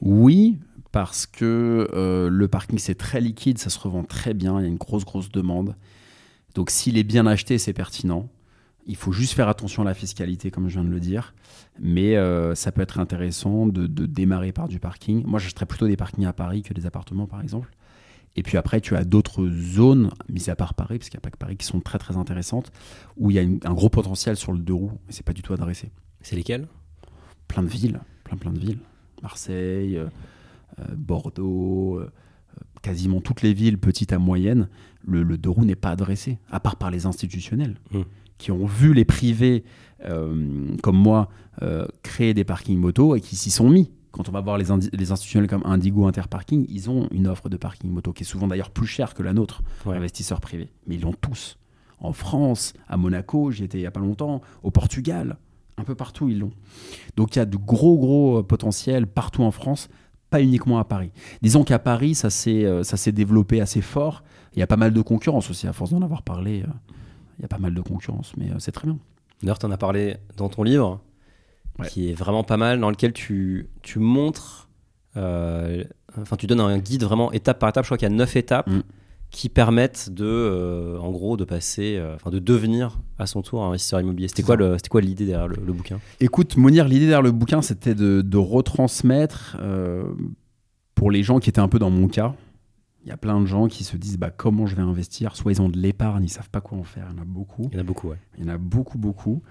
[0.05, 0.57] Oui,
[0.91, 4.65] parce que euh, le parking, c'est très liquide, ça se revend très bien, il y
[4.65, 5.75] a une grosse, grosse demande.
[6.55, 8.29] Donc s'il est bien acheté, c'est pertinent.
[8.85, 11.33] Il faut juste faire attention à la fiscalité, comme je viens de le dire.
[11.79, 15.23] Mais euh, ça peut être intéressant de, de démarrer par du parking.
[15.25, 17.71] Moi, j'achèterais plutôt des parkings à Paris que des appartements, par exemple.
[18.35, 21.25] Et puis après, tu as d'autres zones, mis à part Paris, parce qu'il n'y a
[21.25, 22.73] pas que Paris, qui sont très, très intéressantes,
[23.15, 25.33] où il y a une- un gros potentiel sur le deux roues, mais c'est pas
[25.33, 25.89] du tout adressé
[26.21, 26.67] C'est lesquels
[27.47, 28.79] plein de villes, plein plein de villes.
[29.23, 30.05] Marseille, euh,
[30.79, 32.11] euh, Bordeaux, euh,
[32.81, 34.67] quasiment toutes les villes, petites à moyennes,
[35.05, 38.01] le, le deux roues n'est pas adressé, à part par les institutionnels, Mm.
[38.37, 39.63] qui ont vu les privés,
[40.05, 41.29] euh, comme moi,
[41.61, 43.91] euh, créer des parkings moto et qui s'y sont mis.
[44.11, 47.89] Quand on va voir les institutionnels comme Indigo Interparking, ils ont une offre de parking
[47.89, 49.95] moto qui est souvent d'ailleurs plus chère que la nôtre, Ouais.
[49.97, 50.69] investisseurs privés.
[50.85, 51.57] Mais ils l'ont tous.
[51.99, 55.37] En France, à Monaco, j'y étais il n'y a pas longtemps, au Portugal,
[55.77, 56.51] un peu partout ils l'ont.
[57.17, 59.89] Donc il y a de gros gros euh, potentiels partout en France,
[60.29, 61.11] pas uniquement à Paris.
[61.41, 64.23] Disons qu'à Paris, ça s'est euh, ça s'est développé assez fort.
[64.55, 66.61] Il y a pas mal de concurrence aussi, à force d'en avoir parlé.
[66.61, 66.67] euh,
[67.39, 68.97] Il y a pas mal de concurrence, mais c'est très bien.
[69.41, 71.01] D'ailleurs, tu en as parlé dans ton livre,
[71.79, 71.87] Ouais.
[71.87, 74.69] qui est vraiment pas mal, dans lequel tu, tu montres,
[75.17, 75.83] euh,
[76.21, 77.83] enfin, tu donnes un guide vraiment étape par étape.
[77.83, 78.81] Je crois qu'il y a neuf étapes Mm.
[79.33, 83.63] Qui permettent de, euh, en gros, de passer, euh, enfin, de devenir à son tour
[83.63, 84.27] investisseur immobilier.
[84.27, 85.99] C'était quoi, le, c'était quoi l'idée derrière le, le bouquin?
[86.19, 90.03] Écoute, Monir, l'idée derrière le bouquin, c'était de, de retransmettre euh,
[90.93, 92.35] pour les gens qui étaient un peu dans mon cas.
[93.03, 95.35] Il y a plein de gens qui se disent bah, comment je vais investir?
[95.35, 97.07] Soit ils ont de l'épargne, ils savent pas quoi en faire.
[97.09, 97.67] Il y en a beaucoup.
[97.71, 98.19] Il y en a beaucoup, ouais.
[98.37, 99.41] Il y en a beaucoup, beaucoup.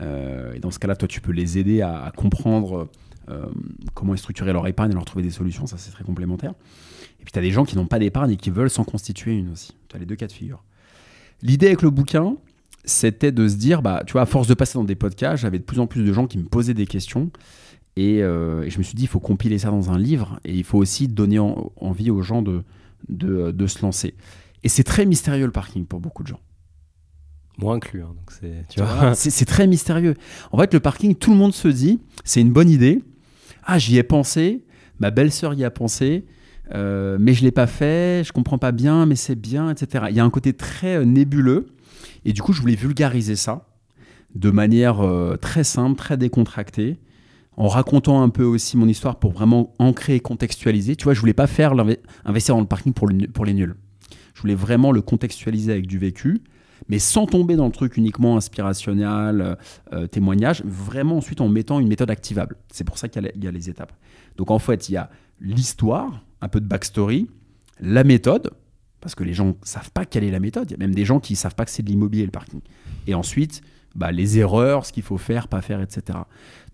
[0.00, 2.88] Et dans ce cas-là, toi, tu peux les aider à, à comprendre
[3.94, 5.66] comment structurer leur épargne et leur trouver des solutions.
[5.66, 6.54] Ça, c'est très complémentaire.
[7.28, 9.52] Puis, tu as des gens qui n'ont pas d'épargne et qui veulent s'en constituer une
[9.52, 9.74] aussi.
[9.90, 10.64] Tu as les deux cas de figure.
[11.42, 12.36] L'idée avec le bouquin,
[12.86, 15.58] c'était de se dire, bah, tu vois, à force de passer dans des podcasts, j'avais
[15.58, 17.30] de plus en plus de gens qui me posaient des questions.
[17.96, 20.54] Et, euh, et je me suis dit, il faut compiler ça dans un livre et
[20.54, 22.62] il faut aussi donner en- envie aux gens de,
[23.10, 24.14] de, de se lancer.
[24.64, 26.40] Et c'est très mystérieux le parking pour beaucoup de gens.
[27.58, 29.14] Moi inclus, hein, donc c'est, tu vois.
[29.14, 30.14] c'est très mystérieux.
[30.50, 33.02] En fait, le parking, tout le monde se dit, c'est une bonne idée.
[33.64, 34.64] Ah, j'y ai pensé.
[34.98, 36.24] Ma belle-sœur y a pensé.
[36.74, 38.22] Euh, mais je l'ai pas fait.
[38.24, 40.06] Je comprends pas bien, mais c'est bien, etc.
[40.10, 41.66] Il y a un côté très euh, nébuleux.
[42.24, 43.66] Et du coup, je voulais vulgariser ça
[44.34, 46.98] de manière euh, très simple, très décontractée,
[47.56, 50.96] en racontant un peu aussi mon histoire pour vraiment ancrer et contextualiser.
[50.96, 51.74] Tu vois, je voulais pas faire
[52.24, 53.74] investir dans le parking pour, les nuls.
[54.34, 56.42] Je voulais vraiment le contextualiser avec du vécu
[56.88, 59.58] mais sans tomber dans le truc uniquement inspirationnel,
[60.12, 62.56] témoignage, vraiment ensuite en mettant une méthode activable.
[62.72, 63.92] C'est pour ça qu'il y a les étapes.
[64.36, 67.28] Donc en fait, il y a l'histoire, un peu de backstory,
[67.80, 68.50] la méthode,
[69.00, 70.70] parce que les gens savent pas quelle est la méthode.
[70.70, 72.60] Il y a même des gens qui savent pas que c'est de l'immobilier le parking.
[73.06, 73.62] Et ensuite,
[73.94, 76.18] bah, les erreurs, ce qu'il faut faire, pas faire, etc.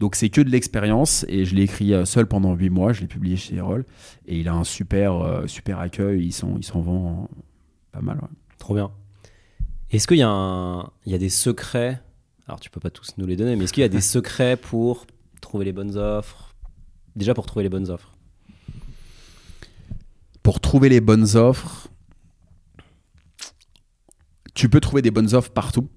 [0.00, 2.92] Donc c'est que de l'expérience et je l'ai écrit euh, seul pendant 8 mois.
[2.92, 3.84] Je l'ai publié chez Erol
[4.26, 6.24] et il a un super, euh, super accueil.
[6.26, 7.28] Ils s'en vend
[7.92, 8.20] pas mal.
[8.58, 8.90] Trop bien.
[9.90, 12.02] Est-ce qu'il y, a un- il y a des secrets
[12.48, 14.56] Alors, tu peux pas tous nous les donner, mais est-ce qu'il y a des secrets
[14.56, 15.06] pour
[15.40, 16.54] trouver les bonnes offres?
[17.16, 18.13] Déjà pour trouver les bonnes offres.
[20.44, 21.88] Pour trouver les bonnes offres,
[24.54, 25.88] tu peux trouver des bonnes offres partout.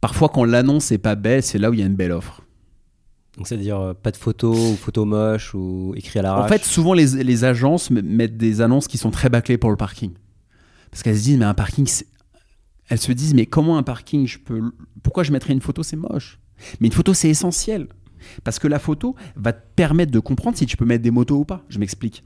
[0.00, 2.42] Parfois, quand l'annonce est pas belle, c'est là où il y a une belle offre.
[3.36, 6.44] Donc, c'est-à-dire euh, pas de photos ou photos moches ou écrit à l'arrache.
[6.44, 9.76] En fait, souvent, les, les agences mettent des annonces qui sont très bâclées pour le
[9.76, 10.12] parking.
[10.90, 12.06] Parce qu'elles se disent, mais un parking, c'est-
[12.88, 14.60] elles se disent, mais comment un parking, je peux.
[15.02, 16.38] Pourquoi je mettrais une photo C'est moche?
[16.80, 17.88] Mais une photo, c'est essentiel.
[18.44, 21.36] Parce que la photo va te permettre de comprendre si tu peux mettre des motos
[21.38, 21.62] ou pas.
[21.68, 22.24] Je m'explique.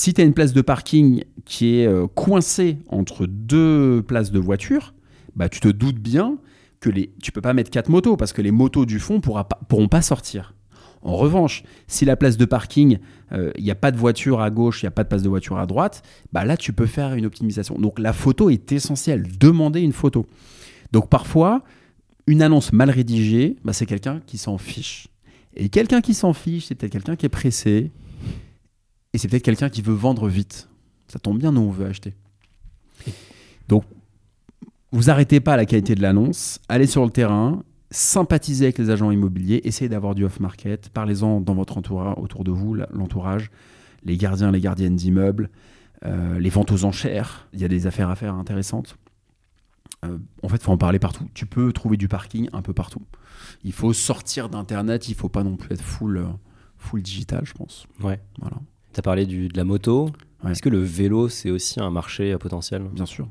[0.00, 4.38] Si tu as une place de parking qui est euh, coincée entre deux places de
[4.38, 4.94] voiture,
[5.34, 6.38] bah, tu te doutes bien
[6.78, 9.42] que les, tu peux pas mettre quatre motos parce que les motos du fond pas-
[9.68, 10.54] pourront pas sortir.
[11.02, 12.98] En revanche, si la place de parking,
[13.32, 15.28] il n'y a pas de voiture à gauche, il n'y a pas de place de
[15.28, 17.76] voiture à droite, bah là, tu peux faire une optimisation.
[17.76, 19.26] Donc la photo est essentielle.
[19.40, 20.26] Demandez une photo.
[20.92, 21.64] Donc parfois,
[22.28, 25.08] une annonce mal rédigée, bah, c'est quelqu'un qui s'en fiche.
[25.56, 27.90] Et quelqu'un qui s'en fiche, c'est peut-être quelqu'un qui est pressé.
[29.12, 30.68] Et c'est peut-être quelqu'un qui veut vendre vite.
[31.08, 32.14] Ça tombe bien, nous, on veut acheter.
[33.68, 33.84] Donc,
[34.92, 38.90] vous arrêtez pas à la qualité de l'annonce, allez sur le terrain, sympathisez avec les
[38.90, 43.50] agents immobiliers, essayez d'avoir du off-market, parlez-en dans votre entourage, autour de vous, l'entourage,
[44.04, 45.50] les gardiens, les gardiennes d'immeubles,
[46.04, 48.96] euh, les ventes aux enchères, il y a des affaires à faire intéressantes.
[50.04, 51.28] Euh, en fait, il faut en parler partout.
[51.34, 53.02] Tu peux trouver du parking un peu partout.
[53.64, 56.26] Il faut sortir d'Internet, il faut pas non plus être full, euh,
[56.76, 57.86] full digital, je pense.
[58.00, 58.20] Ouais.
[58.40, 58.58] Voilà,
[58.92, 60.10] Tu as parlé du- de la moto.
[60.44, 60.52] Ouais.
[60.52, 62.82] Est-ce que le vélo, c'est aussi un marché euh, potentiel?
[62.92, 63.28] Bien sûr.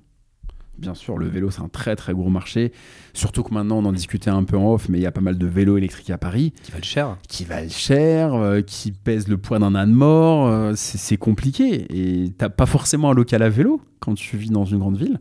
[0.77, 2.71] Bien sûr, le vélo, c'est un très très gros marché.
[3.15, 5.21] Surtout que maintenant, on en discutait un peu en off, mais il y a pas
[5.21, 9.27] mal de vélos électriques à Paris Qui valent cher qui valent cher, euh, qui pèsent
[9.27, 10.45] le poids d'un âne mort.
[10.47, 11.87] euh, c'est c'est compliqué.
[11.89, 15.19] Et t'as pas forcément un local à vélo quand tu vis dans une grande ville.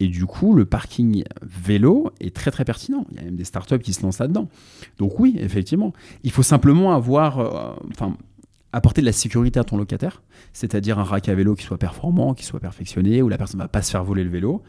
[0.00, 3.04] Et du coup, le parking vélo est très très pertinent.
[3.10, 4.48] Il y a même des startups qui se lancent là-dedans.
[4.96, 8.16] Donc oui, effectivement, il faut simplement avoir, euh, enfin,
[8.72, 12.34] apporter de la sécurité à ton locataire, c'est-à-dire un rack à vélo qui soit performant,
[12.34, 14.62] qui soit perfectionné, où la personne ne va pas se faire voler le vélo.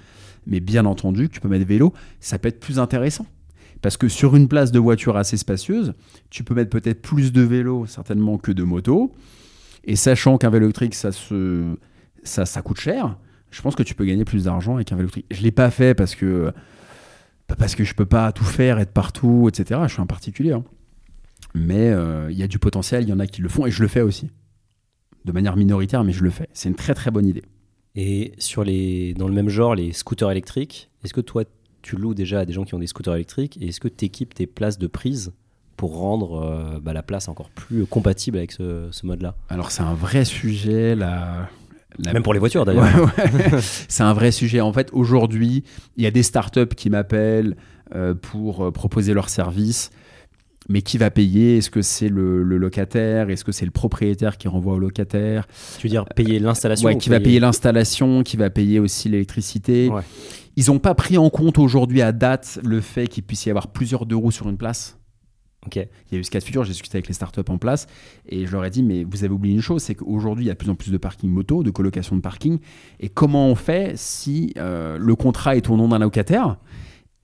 [0.48, 3.26] Mais bien entendu, tu peux mettre vélo, ça peut être plus intéressant.
[3.82, 5.94] Parce que sur une place de voiture assez spacieuse,
[6.30, 9.14] tu peux mettre peut-être plus de vélos certainement que de motos.
[9.84, 11.76] Et sachant qu'un vélo électrique, ça, se,
[12.24, 13.18] ça, ça coûte cher,
[13.52, 15.26] je pense que tu peux gagner plus d'argent avec un vélo électrique.
[15.32, 16.52] Je l'ai pas fait parce que
[17.58, 19.80] parce que je peux pas tout faire, être partout, etc.
[19.88, 20.52] Je suis un particulier.
[20.52, 20.64] hein.
[21.54, 23.72] Mais euh, il y a du potentiel, il y en a qui le font, et
[23.72, 24.30] je le fais aussi.
[25.26, 26.48] De manière minoritaire, mais je le fais.
[26.54, 27.44] C'est une très très bonne idée.
[27.96, 31.44] Et sur les, dans le même genre, les scooters électriques, est-ce que toi,
[31.82, 34.06] tu loues déjà à des gens qui ont des scooters électriques et est-ce que tu
[34.06, 35.34] équipes tes places de prise
[35.76, 39.36] pour rendre euh, bah, la place encore plus compatible avec ce, ce mode-là?
[39.50, 41.50] Alors c'est un vrai sujet, la,
[41.98, 42.84] la- Même pour les voitures d'ailleurs.
[43.18, 43.62] Ouais, ouais.
[43.88, 44.62] c'est un vrai sujet.
[44.62, 45.64] En fait, aujourd'hui,
[45.98, 47.58] il y a des startups qui m'appellent
[47.96, 49.90] euh, pour euh, proposer leurs services.
[50.70, 51.58] Mais qui va payer?
[51.58, 53.30] Est-ce que c'est le, le locataire?
[53.30, 55.48] Est-ce que c'est le propriétaire qui renvoie au locataire?
[55.80, 59.10] Tu veux dire payer l'installation Ouais, ou qui va payer l'installation, qui va payer aussi
[59.10, 59.90] l'électricité?
[59.90, 60.04] Ouais.
[60.56, 63.68] Ils n'ont pas pris en compte aujourd'hui à date le fait qu'il puisse y avoir
[63.70, 64.98] plusieurs deux roues sur une place.
[65.66, 65.76] Ok.
[65.76, 67.88] Il y a eu ce cas de figure, j'ai discuté avec les startups en place
[68.28, 70.52] et je leur ai dit, mais vous avez oublié une chose, c'est qu'aujourd'hui, il y
[70.52, 72.60] a de plus en plus de parking moto, de colocation de parking.
[73.00, 76.58] Et comment on fait si euh, le contrat est au nom d'un locataire?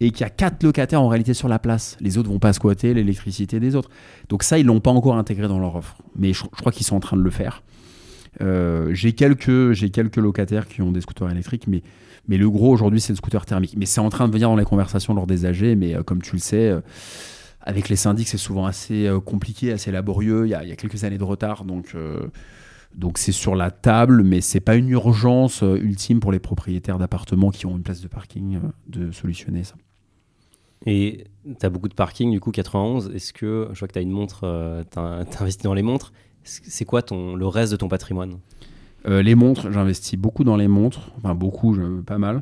[0.01, 2.53] Et qu'il y a quatre locataires en réalité sur la place Les autres vont pas
[2.53, 3.89] squatter l'électricité des autres.
[4.29, 5.97] Donc ça, ils l'ont pas encore intégré dans leur offre.
[6.15, 7.63] Mais je, crois qu'ils sont en train de le faire.
[8.41, 11.81] Euh, j'ai quelques, j'ai quelques locataires qui ont des scooters électriques, mais,
[12.27, 13.75] mais le gros aujourd'hui, c'est le scooter thermique.
[13.77, 16.21] Mais c'est en train de venir dans les conversations lors des AG, mais euh, comme
[16.21, 16.81] tu le sais, euh,
[17.61, 20.45] avec les syndics, c'est souvent assez compliqué, assez laborieux.
[20.45, 21.95] Il y, y a quelques années de retard, donc
[22.95, 26.97] donc c'est sur la table, mais c'est pas une urgence euh, ultime pour les propriétaires
[26.97, 29.75] d'appartements qui ont une place de parking euh, de solutionner ça.
[30.85, 31.25] Et
[31.59, 33.11] tu as beaucoup de parking, du coup, 91.
[33.15, 36.13] Est-ce que, je vois que tu as une montre, tu as, investi dans les montres.
[36.43, 38.37] C'est quoi ton, le reste de ton patrimoine?
[39.07, 42.41] Euh, les montres, j'investis beaucoup dans les montres, enfin beaucoup, pas mal.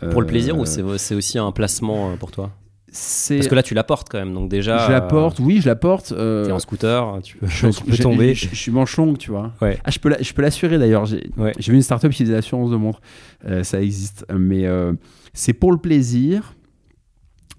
[0.00, 2.50] Pour le Euh, plaisir ou c'est aussi un placement euh, pour toi?
[2.94, 4.86] Parce que là, tu la portes quand même, donc déjà.
[4.86, 6.12] je la porte, oui, je la porte.
[6.12, 8.34] euh, Tu es en scooter, tu peux, je, tu peux je- tomber.
[8.34, 9.52] Je, je suis manche longue, tu vois.
[9.60, 9.78] Ouais.
[9.84, 11.04] Ah, je peux la- je peux l'assurer d'ailleurs.
[11.06, 11.52] J'ai Ouais.
[11.58, 13.00] j'ai vu une startup qui faisait l'assurance de montre.
[13.46, 14.92] Euh, ça existe, mais euh,
[15.32, 16.54] c'est pour le plaisir.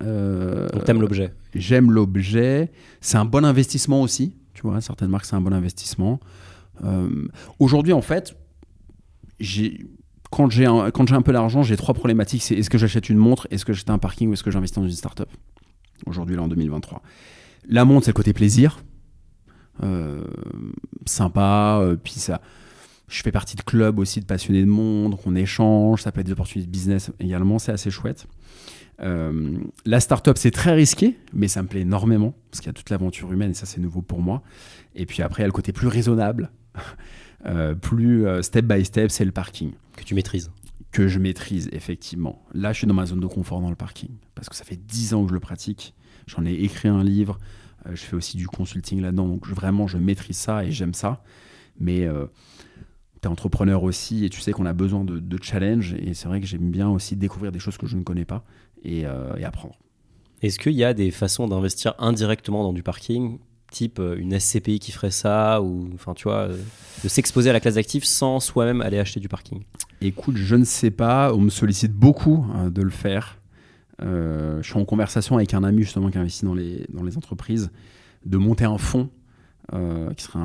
[0.04, 1.34] Euh, Donc t'aimes l'objet.
[1.54, 2.72] J'aime l'objet.
[3.02, 4.36] C'est un bon investissement aussi.
[4.54, 6.20] Tu vois, certaines marques, c'est un bon investissement.
[7.60, 8.36] Aujourd'hui, en fait,
[9.40, 9.86] j'ai
[10.36, 12.44] quand j'ai un, quand j'ai un peu d'argent, j'ai trois problématiques.
[12.44, 14.30] C'est est-ce que j'achète une montre, est-ce que j'achète un parking?
[14.30, 15.30] Ou est-ce que j'investis dans une startup?
[16.06, 17.02] Aujourd'hui, là, en 2023.
[17.70, 18.80] La montre, c'est le côté plaisir.
[19.82, 20.26] Euh,
[21.06, 21.80] sympa.
[21.82, 22.42] euh, puis ça,
[23.08, 25.18] je fais partie de clubs aussi de passionnés de montres.
[25.26, 26.02] On échange.
[26.02, 27.58] Ça peut être des opportunités de business également.
[27.58, 28.28] C'est assez chouette.
[29.02, 32.74] Euh, la startup, c'est très risqué, mais ça me plaît énormément parce qu'il y a
[32.74, 34.42] toute l'aventure humaine et ça, c'est nouveau pour moi.
[34.96, 36.52] Et puis après, il y a le côté plus raisonnable,
[37.82, 40.52] plus euh, step by step, c'est le parking Que tu maîtrises.
[40.92, 42.42] que je maîtrise effectivement.
[42.54, 44.78] Là, je suis dans ma zone de confort dans le parking parce que ça fait
[44.78, 45.94] 10 ans que je le pratique.
[46.28, 47.38] J'en ai écrit un livre.
[47.86, 49.28] euh, je fais aussi du consulting là-dedans.
[49.28, 51.22] Donc je- vraiment, je maîtrise ça et j'aime ça.
[51.80, 52.08] Mais
[53.22, 55.94] tu es entrepreneur aussi et tu sais qu'on a besoin de, de challenge.
[56.00, 58.44] Et c'est vrai que j'aime bien aussi découvrir des choses que je ne connais pas
[58.84, 59.76] et, euh, et apprendre.
[60.42, 63.40] Est-ce qu'il y a des façons d'investir indirectement dans du parking
[63.72, 66.58] type euh, une SCPI qui ferait ça ou enfin tu vois euh,
[67.04, 69.64] de s'exposer à la classe d'actifs sans soi-même aller acheter du parking
[70.02, 71.34] Écoute, je ne sais pas.
[71.34, 73.40] On me sollicite beaucoup euh, de le faire.
[74.02, 77.72] Je suis en conversation avec un ami justement qui investit dans les, dans les entreprises
[78.26, 79.10] de monter un fonds
[79.72, 80.40] qui serait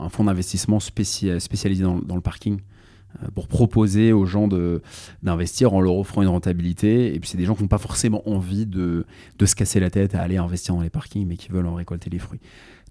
[0.00, 2.58] un, fonds d'investissement spéci- spécialisé dans, dans le parking
[3.34, 4.48] pour proposer aux gens
[5.22, 7.14] d'investir en leur offrant une rentabilité.
[7.14, 9.04] Et puis c'est des gens qui n'ont pas forcément envie de,
[9.38, 11.74] de se casser la tête à aller investir dans les parkings, mais qui veulent en
[11.74, 12.40] récolter les fruits.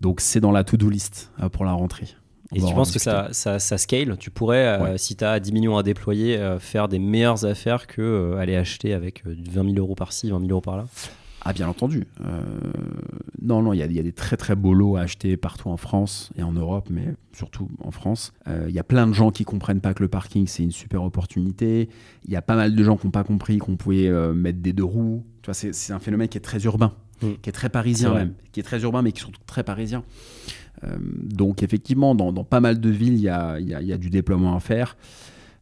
[0.02, 2.08] Donc c'est dans la to-do list euh, pour la rentrée.
[2.52, 4.18] On Et tu en penses que ça, ça, ça scale?
[4.18, 7.86] Tu pourrais, euh, si tu as 10 millions à déployer, euh, faire des meilleures affaires
[7.86, 10.88] que euh, aller acheter avec euh, 20 000 euros par-ci, 20 000 euros par-là?
[11.46, 12.06] Ah, bien entendu.
[12.26, 12.42] Euh,
[13.42, 15.38] non, non, il y, a- il y a des très très beaux lots à acheter
[15.38, 18.34] partout en France et en Europe, mais surtout en France.
[18.48, 20.72] Euh, Il y a plein de gens qui comprennent pas que le parking c'est une
[20.72, 21.90] super opportunité.
[22.26, 24.60] Il y a pas mal de gens qui n'ont pas compris qu'on pouvait euh, mettre
[24.60, 25.24] des deux roues.
[25.42, 27.28] Tu vois, c'est un phénomène qui est très urbain, Mm.
[27.42, 30.04] qui est très parisien même, qui est très urbain mais qui surtout très parisien.
[30.84, 34.10] Euh, donc effectivement, dans, dans pas mal de villes, il y a, y a du
[34.10, 34.96] déploiement à faire.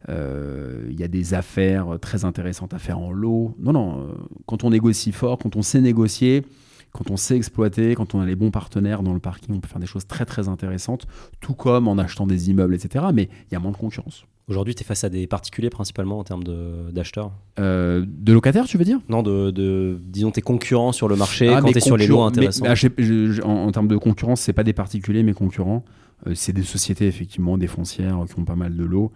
[0.08, 3.54] Euh, Il y a des affaires très intéressantes à faire en lot.
[3.58, 4.04] Non, non, euh,
[4.46, 6.44] quand on négocie fort, quand on sait négocier,
[6.92, 9.68] quand on sait exploiter, quand on a les bons partenaires dans le parking, on peut
[9.68, 11.06] faire des choses très très intéressantes,
[11.40, 13.06] tout comme en achetant des immeubles, etc.
[13.12, 14.24] Mais il y a moins de concurrence.
[14.48, 17.32] Aujourd'hui, tu es face à des particuliers principalement en termes de- d'acheteurs?
[17.58, 18.98] Euh, de locataires, tu veux dire?
[19.10, 22.06] Non, de, de- disons tes concurrents sur le marché Ah, quand tu es sur les
[22.06, 22.64] lots intéressants.
[22.64, 25.34] mais, ah, j'ai- je- je- en, en termes de concurrence, c'est pas des particuliers, mes
[25.34, 25.84] concurrents.
[26.26, 29.12] Euh, c'est des sociétés, effectivement, des foncières qui ont pas mal de lots.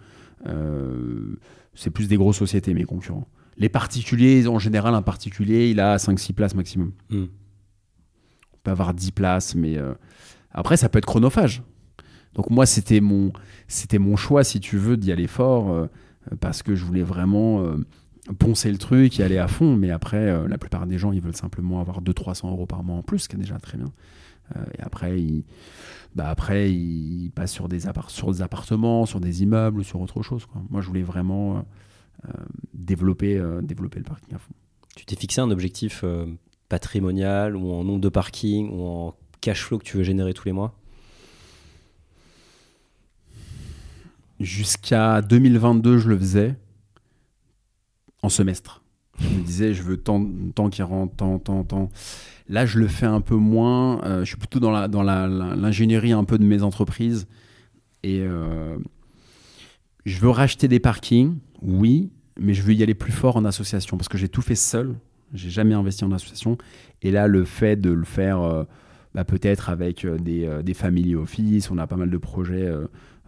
[0.47, 1.35] Euh,
[1.73, 3.27] c'est plus des grosses sociétés, mes concurrents.
[3.57, 6.91] Les particuliers, en général, un particulier, il a 5-6 places maximum.
[7.09, 7.25] Hmm.
[8.53, 9.93] On peut avoir 10 places, mais euh,
[10.51, 11.63] après, ça peut être chronophage.
[12.35, 13.31] Donc moi, c'était mon,
[13.67, 15.87] c'était mon choix, si tu veux, d'y aller fort, euh,
[16.39, 17.77] parce que je voulais vraiment euh,
[18.39, 19.75] poncer le truc et aller à fond.
[19.75, 22.97] Mais après, euh, la plupart des gens, ils veulent simplement avoir 200-300 euros par mois
[22.97, 23.91] en plus, ce qui est déjà très bien.
[24.55, 25.43] Euh, et après, ils,
[26.15, 29.99] bah après, ils passent sur des, appart- sur des appartements, sur des immeubles ou sur
[30.01, 30.45] autre chose.
[30.45, 30.61] quoi.
[30.69, 31.61] Moi, je voulais vraiment euh,
[32.29, 34.53] euh, développer, développer le parking à fond.
[34.95, 36.03] Tu t'es fixé un objectif
[36.69, 40.45] patrimonial ou en nombre de parkings ou en cash flow que tu veux générer tous
[40.45, 40.75] les mois?
[44.39, 46.55] Jusqu'à 2022, je le faisais
[48.21, 48.82] en semestre.
[49.19, 51.89] Je me disais, je veux tant, tant qui rentre, tant, tant, tant.
[52.49, 54.03] Là, je le fais un peu moins.
[54.03, 57.27] Euh, je suis plutôt dans la- dans la- la- l'ingénierie un peu de mes entreprises.
[58.03, 58.75] Et euh,
[60.05, 62.09] je veux racheter des parkings, oui,
[62.39, 64.95] mais je veux y aller plus fort en association parce que j'ai tout fait seul.
[65.33, 66.57] J'ai jamais investi en association.
[67.01, 68.63] Et là, le fait de le faire euh,
[69.15, 72.69] bah, peut-être avec des, des family office, on a pas mal de projets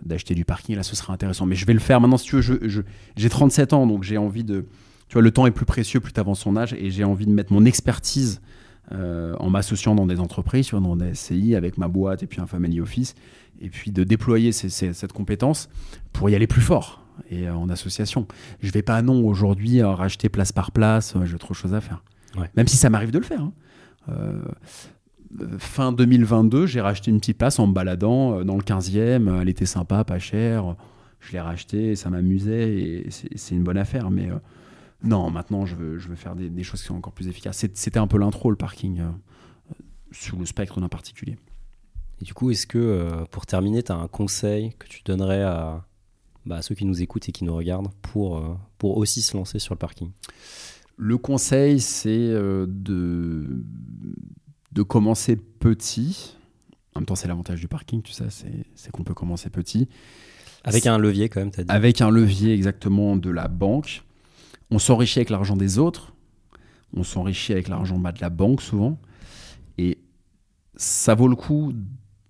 [0.03, 0.75] d'acheter du parking.
[0.75, 1.45] Là, ce sera intéressant.
[1.45, 2.17] Mais je vais le faire maintenant.
[2.17, 2.83] Si tu veux,
[3.15, 4.65] j'ai 37 ans, donc j'ai envie de.
[5.15, 7.25] Tu vois, le temps est plus précieux plus tu avances son âge et j'ai envie
[7.25, 8.41] de mettre mon expertise
[8.91, 12.45] euh, en m'associant dans des entreprises, dans des SCI avec ma boîte et puis un
[12.47, 13.15] family office,
[13.61, 15.69] et puis de déployer ces- ces- cette compétence
[16.11, 17.01] pour y aller plus fort
[17.31, 18.27] et euh, en association.
[18.59, 21.79] Je vais pas non aujourd'hui euh, racheter place par place, j'ai trop de choses à
[21.79, 22.03] faire.
[22.37, 22.49] Ouais.
[22.57, 23.39] Même si ça m'arrive de le faire.
[23.41, 23.53] hein.
[25.59, 29.41] Fin 2022, j'ai racheté une petite place en me baladant dans le 15e.
[29.41, 30.75] Elle était sympa, pas chère.
[31.21, 34.11] Je l'ai racheté, ça m'amusait et c'est une bonne affaire.
[34.11, 34.29] Mais
[35.03, 37.65] non, maintenant, je veux, je veux faire des, des choses qui sont encore plus efficaces.
[37.73, 39.09] C'était un peu l'intro, le parking, euh,
[40.11, 41.37] sous le spectre d'un particulier.
[42.21, 45.43] Et du coup, est-ce que euh, pour terminer, tu as un conseil que tu donnerais
[45.43, 45.85] à,
[46.45, 49.35] bah, à ceux qui nous écoutent et qui nous regardent pour, euh, pour aussi se
[49.35, 50.11] lancer sur le parking?
[50.97, 53.65] Le conseil, c'est de,
[54.71, 56.37] de commencer petit.
[56.93, 59.89] En même temps, c'est l'avantage du parking, tu sais, c'est c'est qu'on peut commencer petit.
[60.63, 61.71] Avec un levier quand même, tu as dit.
[61.71, 64.03] Avec un levier exactement de la banque.
[64.71, 66.13] On s'enrichit avec l'argent des autres.
[66.93, 68.99] On s'enrichit avec l'argent bah, de la banque souvent.
[69.77, 69.99] Et
[70.75, 71.73] ça vaut le coup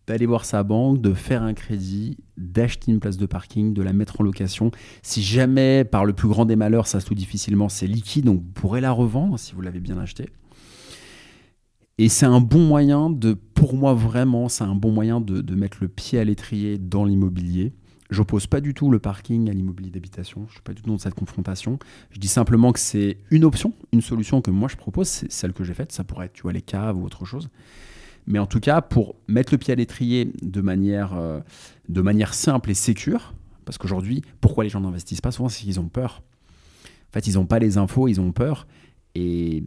[0.07, 3.93] d'aller voir sa banque, de faire un crédit, d'acheter une place de parking, de la
[3.93, 4.71] mettre en location.
[5.01, 8.41] Si jamais, par le plus grand des malheurs, ça se trouve difficilement, c'est liquide, donc
[8.41, 10.29] vous pourrez la revendre si vous l'avez bien acheté.
[11.97, 15.77] Et c'est un bon moyen de, pour moi vraiment, c'est un bon moyen de mettre
[15.81, 17.73] le pied à l'étrier dans l'immobilier.
[18.11, 20.45] J'oppose pas du tout le parking à l'immobilier d'habitation.
[20.47, 21.79] Je suis pas du tout dans cette confrontation.
[22.11, 25.53] Je dis simplement que c'est une option, une solution que moi je propose, c'est celle
[25.53, 25.91] que j'ai faite.
[25.91, 27.49] Ça pourrait être, tu vois, les caves ou autre chose.
[28.27, 31.39] Mais en tout cas, pour mettre le pied à l'étrier de manière, euh,
[31.89, 33.33] de manière simple et sécure,
[33.65, 36.21] parce qu'aujourd'hui, pourquoi les gens n'investissent pas souvent, c'est qu'ils ont peur.
[37.09, 38.67] En fait, ils n'ont pas les infos, ils ont peur.
[39.15, 39.63] Et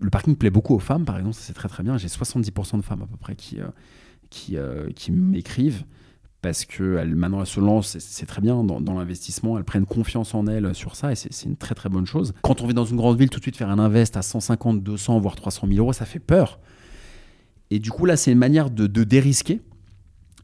[0.00, 1.96] le parking plaît beaucoup aux femmes, par exemple, c'est très très bien.
[1.96, 3.68] J'ai 70% de femmes à peu près qui, euh,
[4.30, 5.84] qui, euh, qui m'écrivent
[6.42, 10.46] parce que maintenant elles se lancent, c'est- très bien dans, l'investissement, elles prennent confiance en
[10.48, 12.34] elles sur ça et c'est c'est une très très bonne chose.
[12.42, 14.82] Quand on vit dans une grande ville, tout de suite faire un invest à 150,
[14.82, 16.58] 200, voire 300 000 euros, ça fait peur.
[17.70, 19.62] Et du coup là, c'est une manière de, de dérisquer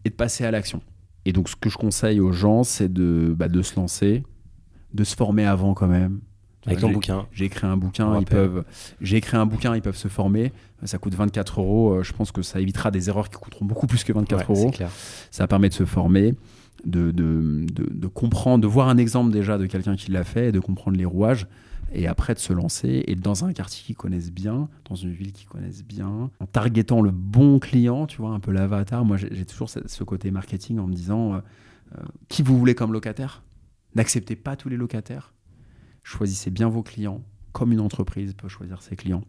[0.05, 0.81] et de passer à l'action.
[1.25, 4.23] Et donc ce que je conseille aux gens, c'est de, bah, de se lancer,
[4.95, 6.21] de se former avant quand même.
[6.67, 7.27] Avec J'ai- ton bouquin.
[7.33, 8.65] j'ai écrit un bouquin, ils peuvent.
[9.01, 10.53] J'ai écrit un bouquin, ils peuvent se former.
[10.85, 11.93] Ça coûte 24 euros.
[11.95, 14.57] Euh, Je pense que ça évitera des erreurs qui coûteront beaucoup plus que 24 Ouais,
[14.59, 14.71] euros.
[14.71, 14.91] clair.
[15.31, 16.35] Ça permet de se former,
[16.85, 20.49] de, de, de, de comprendre, de voir un exemple déjà de quelqu'un qui l'a fait,
[20.49, 21.47] et de comprendre les rouages,
[21.93, 25.33] et après de se lancer, et dans un quartier qu'ils connaissent bien, dans une ville
[25.33, 29.05] qu'ils connaissent bien, en targetant le bon client, tu vois, un peu l'avatar.
[29.05, 31.39] Moi, j'ai toujours ce, ce côté marketing en me disant euh,
[31.99, 33.43] euh, qui vous voulez comme locataire?
[33.95, 35.33] N'acceptez pas tous les locataires.
[36.09, 37.21] Choisissez bien vos clients,
[37.53, 39.25] comme une entreprise peut choisir ses clients.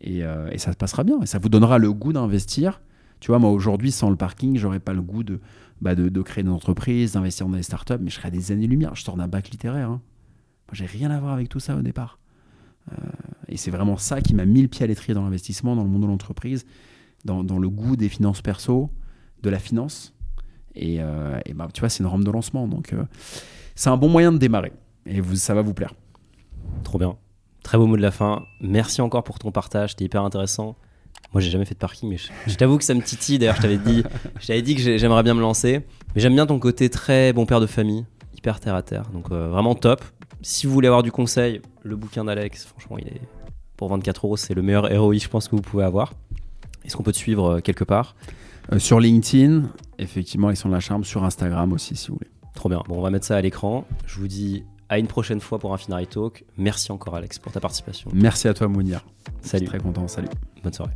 [0.00, 1.20] Et, euh, et ça se passera bien.
[1.22, 2.82] Et ça vous donnera le goût d'investir.
[3.20, 5.38] Tu vois, moi aujourd'hui, sans le parking, j'aurais pas le goût de,
[5.80, 8.96] bah, de, créer une entreprise, d'investir dans des startups, mais je serais à des années-lumière.
[8.96, 9.90] Je sors d'un bac littéraire.
[9.90, 10.00] Hein.
[10.66, 12.18] Moi, j'ai rien à voir avec tout ça au départ.
[12.90, 12.96] Euh,
[13.46, 15.88] et c'est vraiment ça qui m'a mis le pied à l'étrier dans l'investissement, dans le
[15.88, 16.66] monde de l'entreprise,
[17.24, 18.90] dans, le goût des finances perso,
[19.44, 20.14] de la finance.
[20.74, 22.66] Et, euh, bah, tu vois, c'est une rampe de lancement.
[22.66, 22.92] Donc,
[23.76, 24.72] c'est un bon moyen de démarrer.
[25.06, 25.94] Et vous, ça va vous plaire.
[26.84, 27.16] Trop bien.
[27.62, 28.42] Très beau mot de la fin.
[28.60, 29.90] Merci encore pour ton partage.
[29.90, 30.76] C'était hyper intéressant.
[31.32, 33.38] Moi, j'ai jamais fait de parking, mais je, je t'avoue que ça me titille.
[33.38, 34.02] D'ailleurs, je t'avais dit,
[34.40, 35.80] je t'avais dit que j'ai- j'aimerais bien me lancer.
[36.14, 38.04] Mais j'aime bien ton côté très bon père de famille,
[38.36, 39.04] hyper terre à terre.
[39.12, 40.02] Donc, euh, vraiment top.
[40.42, 43.20] Si vous voulez avoir du conseil, le bouquin d'Alex, franchement, il est
[43.76, 46.12] pour 24 euros, c'est le meilleur ROI, je pense, que vous pouvez avoir.
[46.84, 48.14] Est-ce qu'on peut te suivre euh, quelque part?
[48.72, 51.04] Euh, sur LinkedIn, effectivement, ils sont de la charme.
[51.04, 52.30] Sur Instagram aussi, si vous voulez.
[52.54, 52.82] Trop bien.
[52.88, 53.86] Bon, on va mettre ça à l'écran.
[54.06, 56.44] Je vous dis à une prochaine fois pour un Finari Talk.
[56.58, 58.10] Merci encore, Alex, pour ta participation.
[58.12, 59.06] Merci à toi, Mounir.
[59.40, 59.64] Salut.
[59.64, 60.06] Très content.
[60.06, 60.28] Salut.
[60.62, 60.92] Bonne soirée.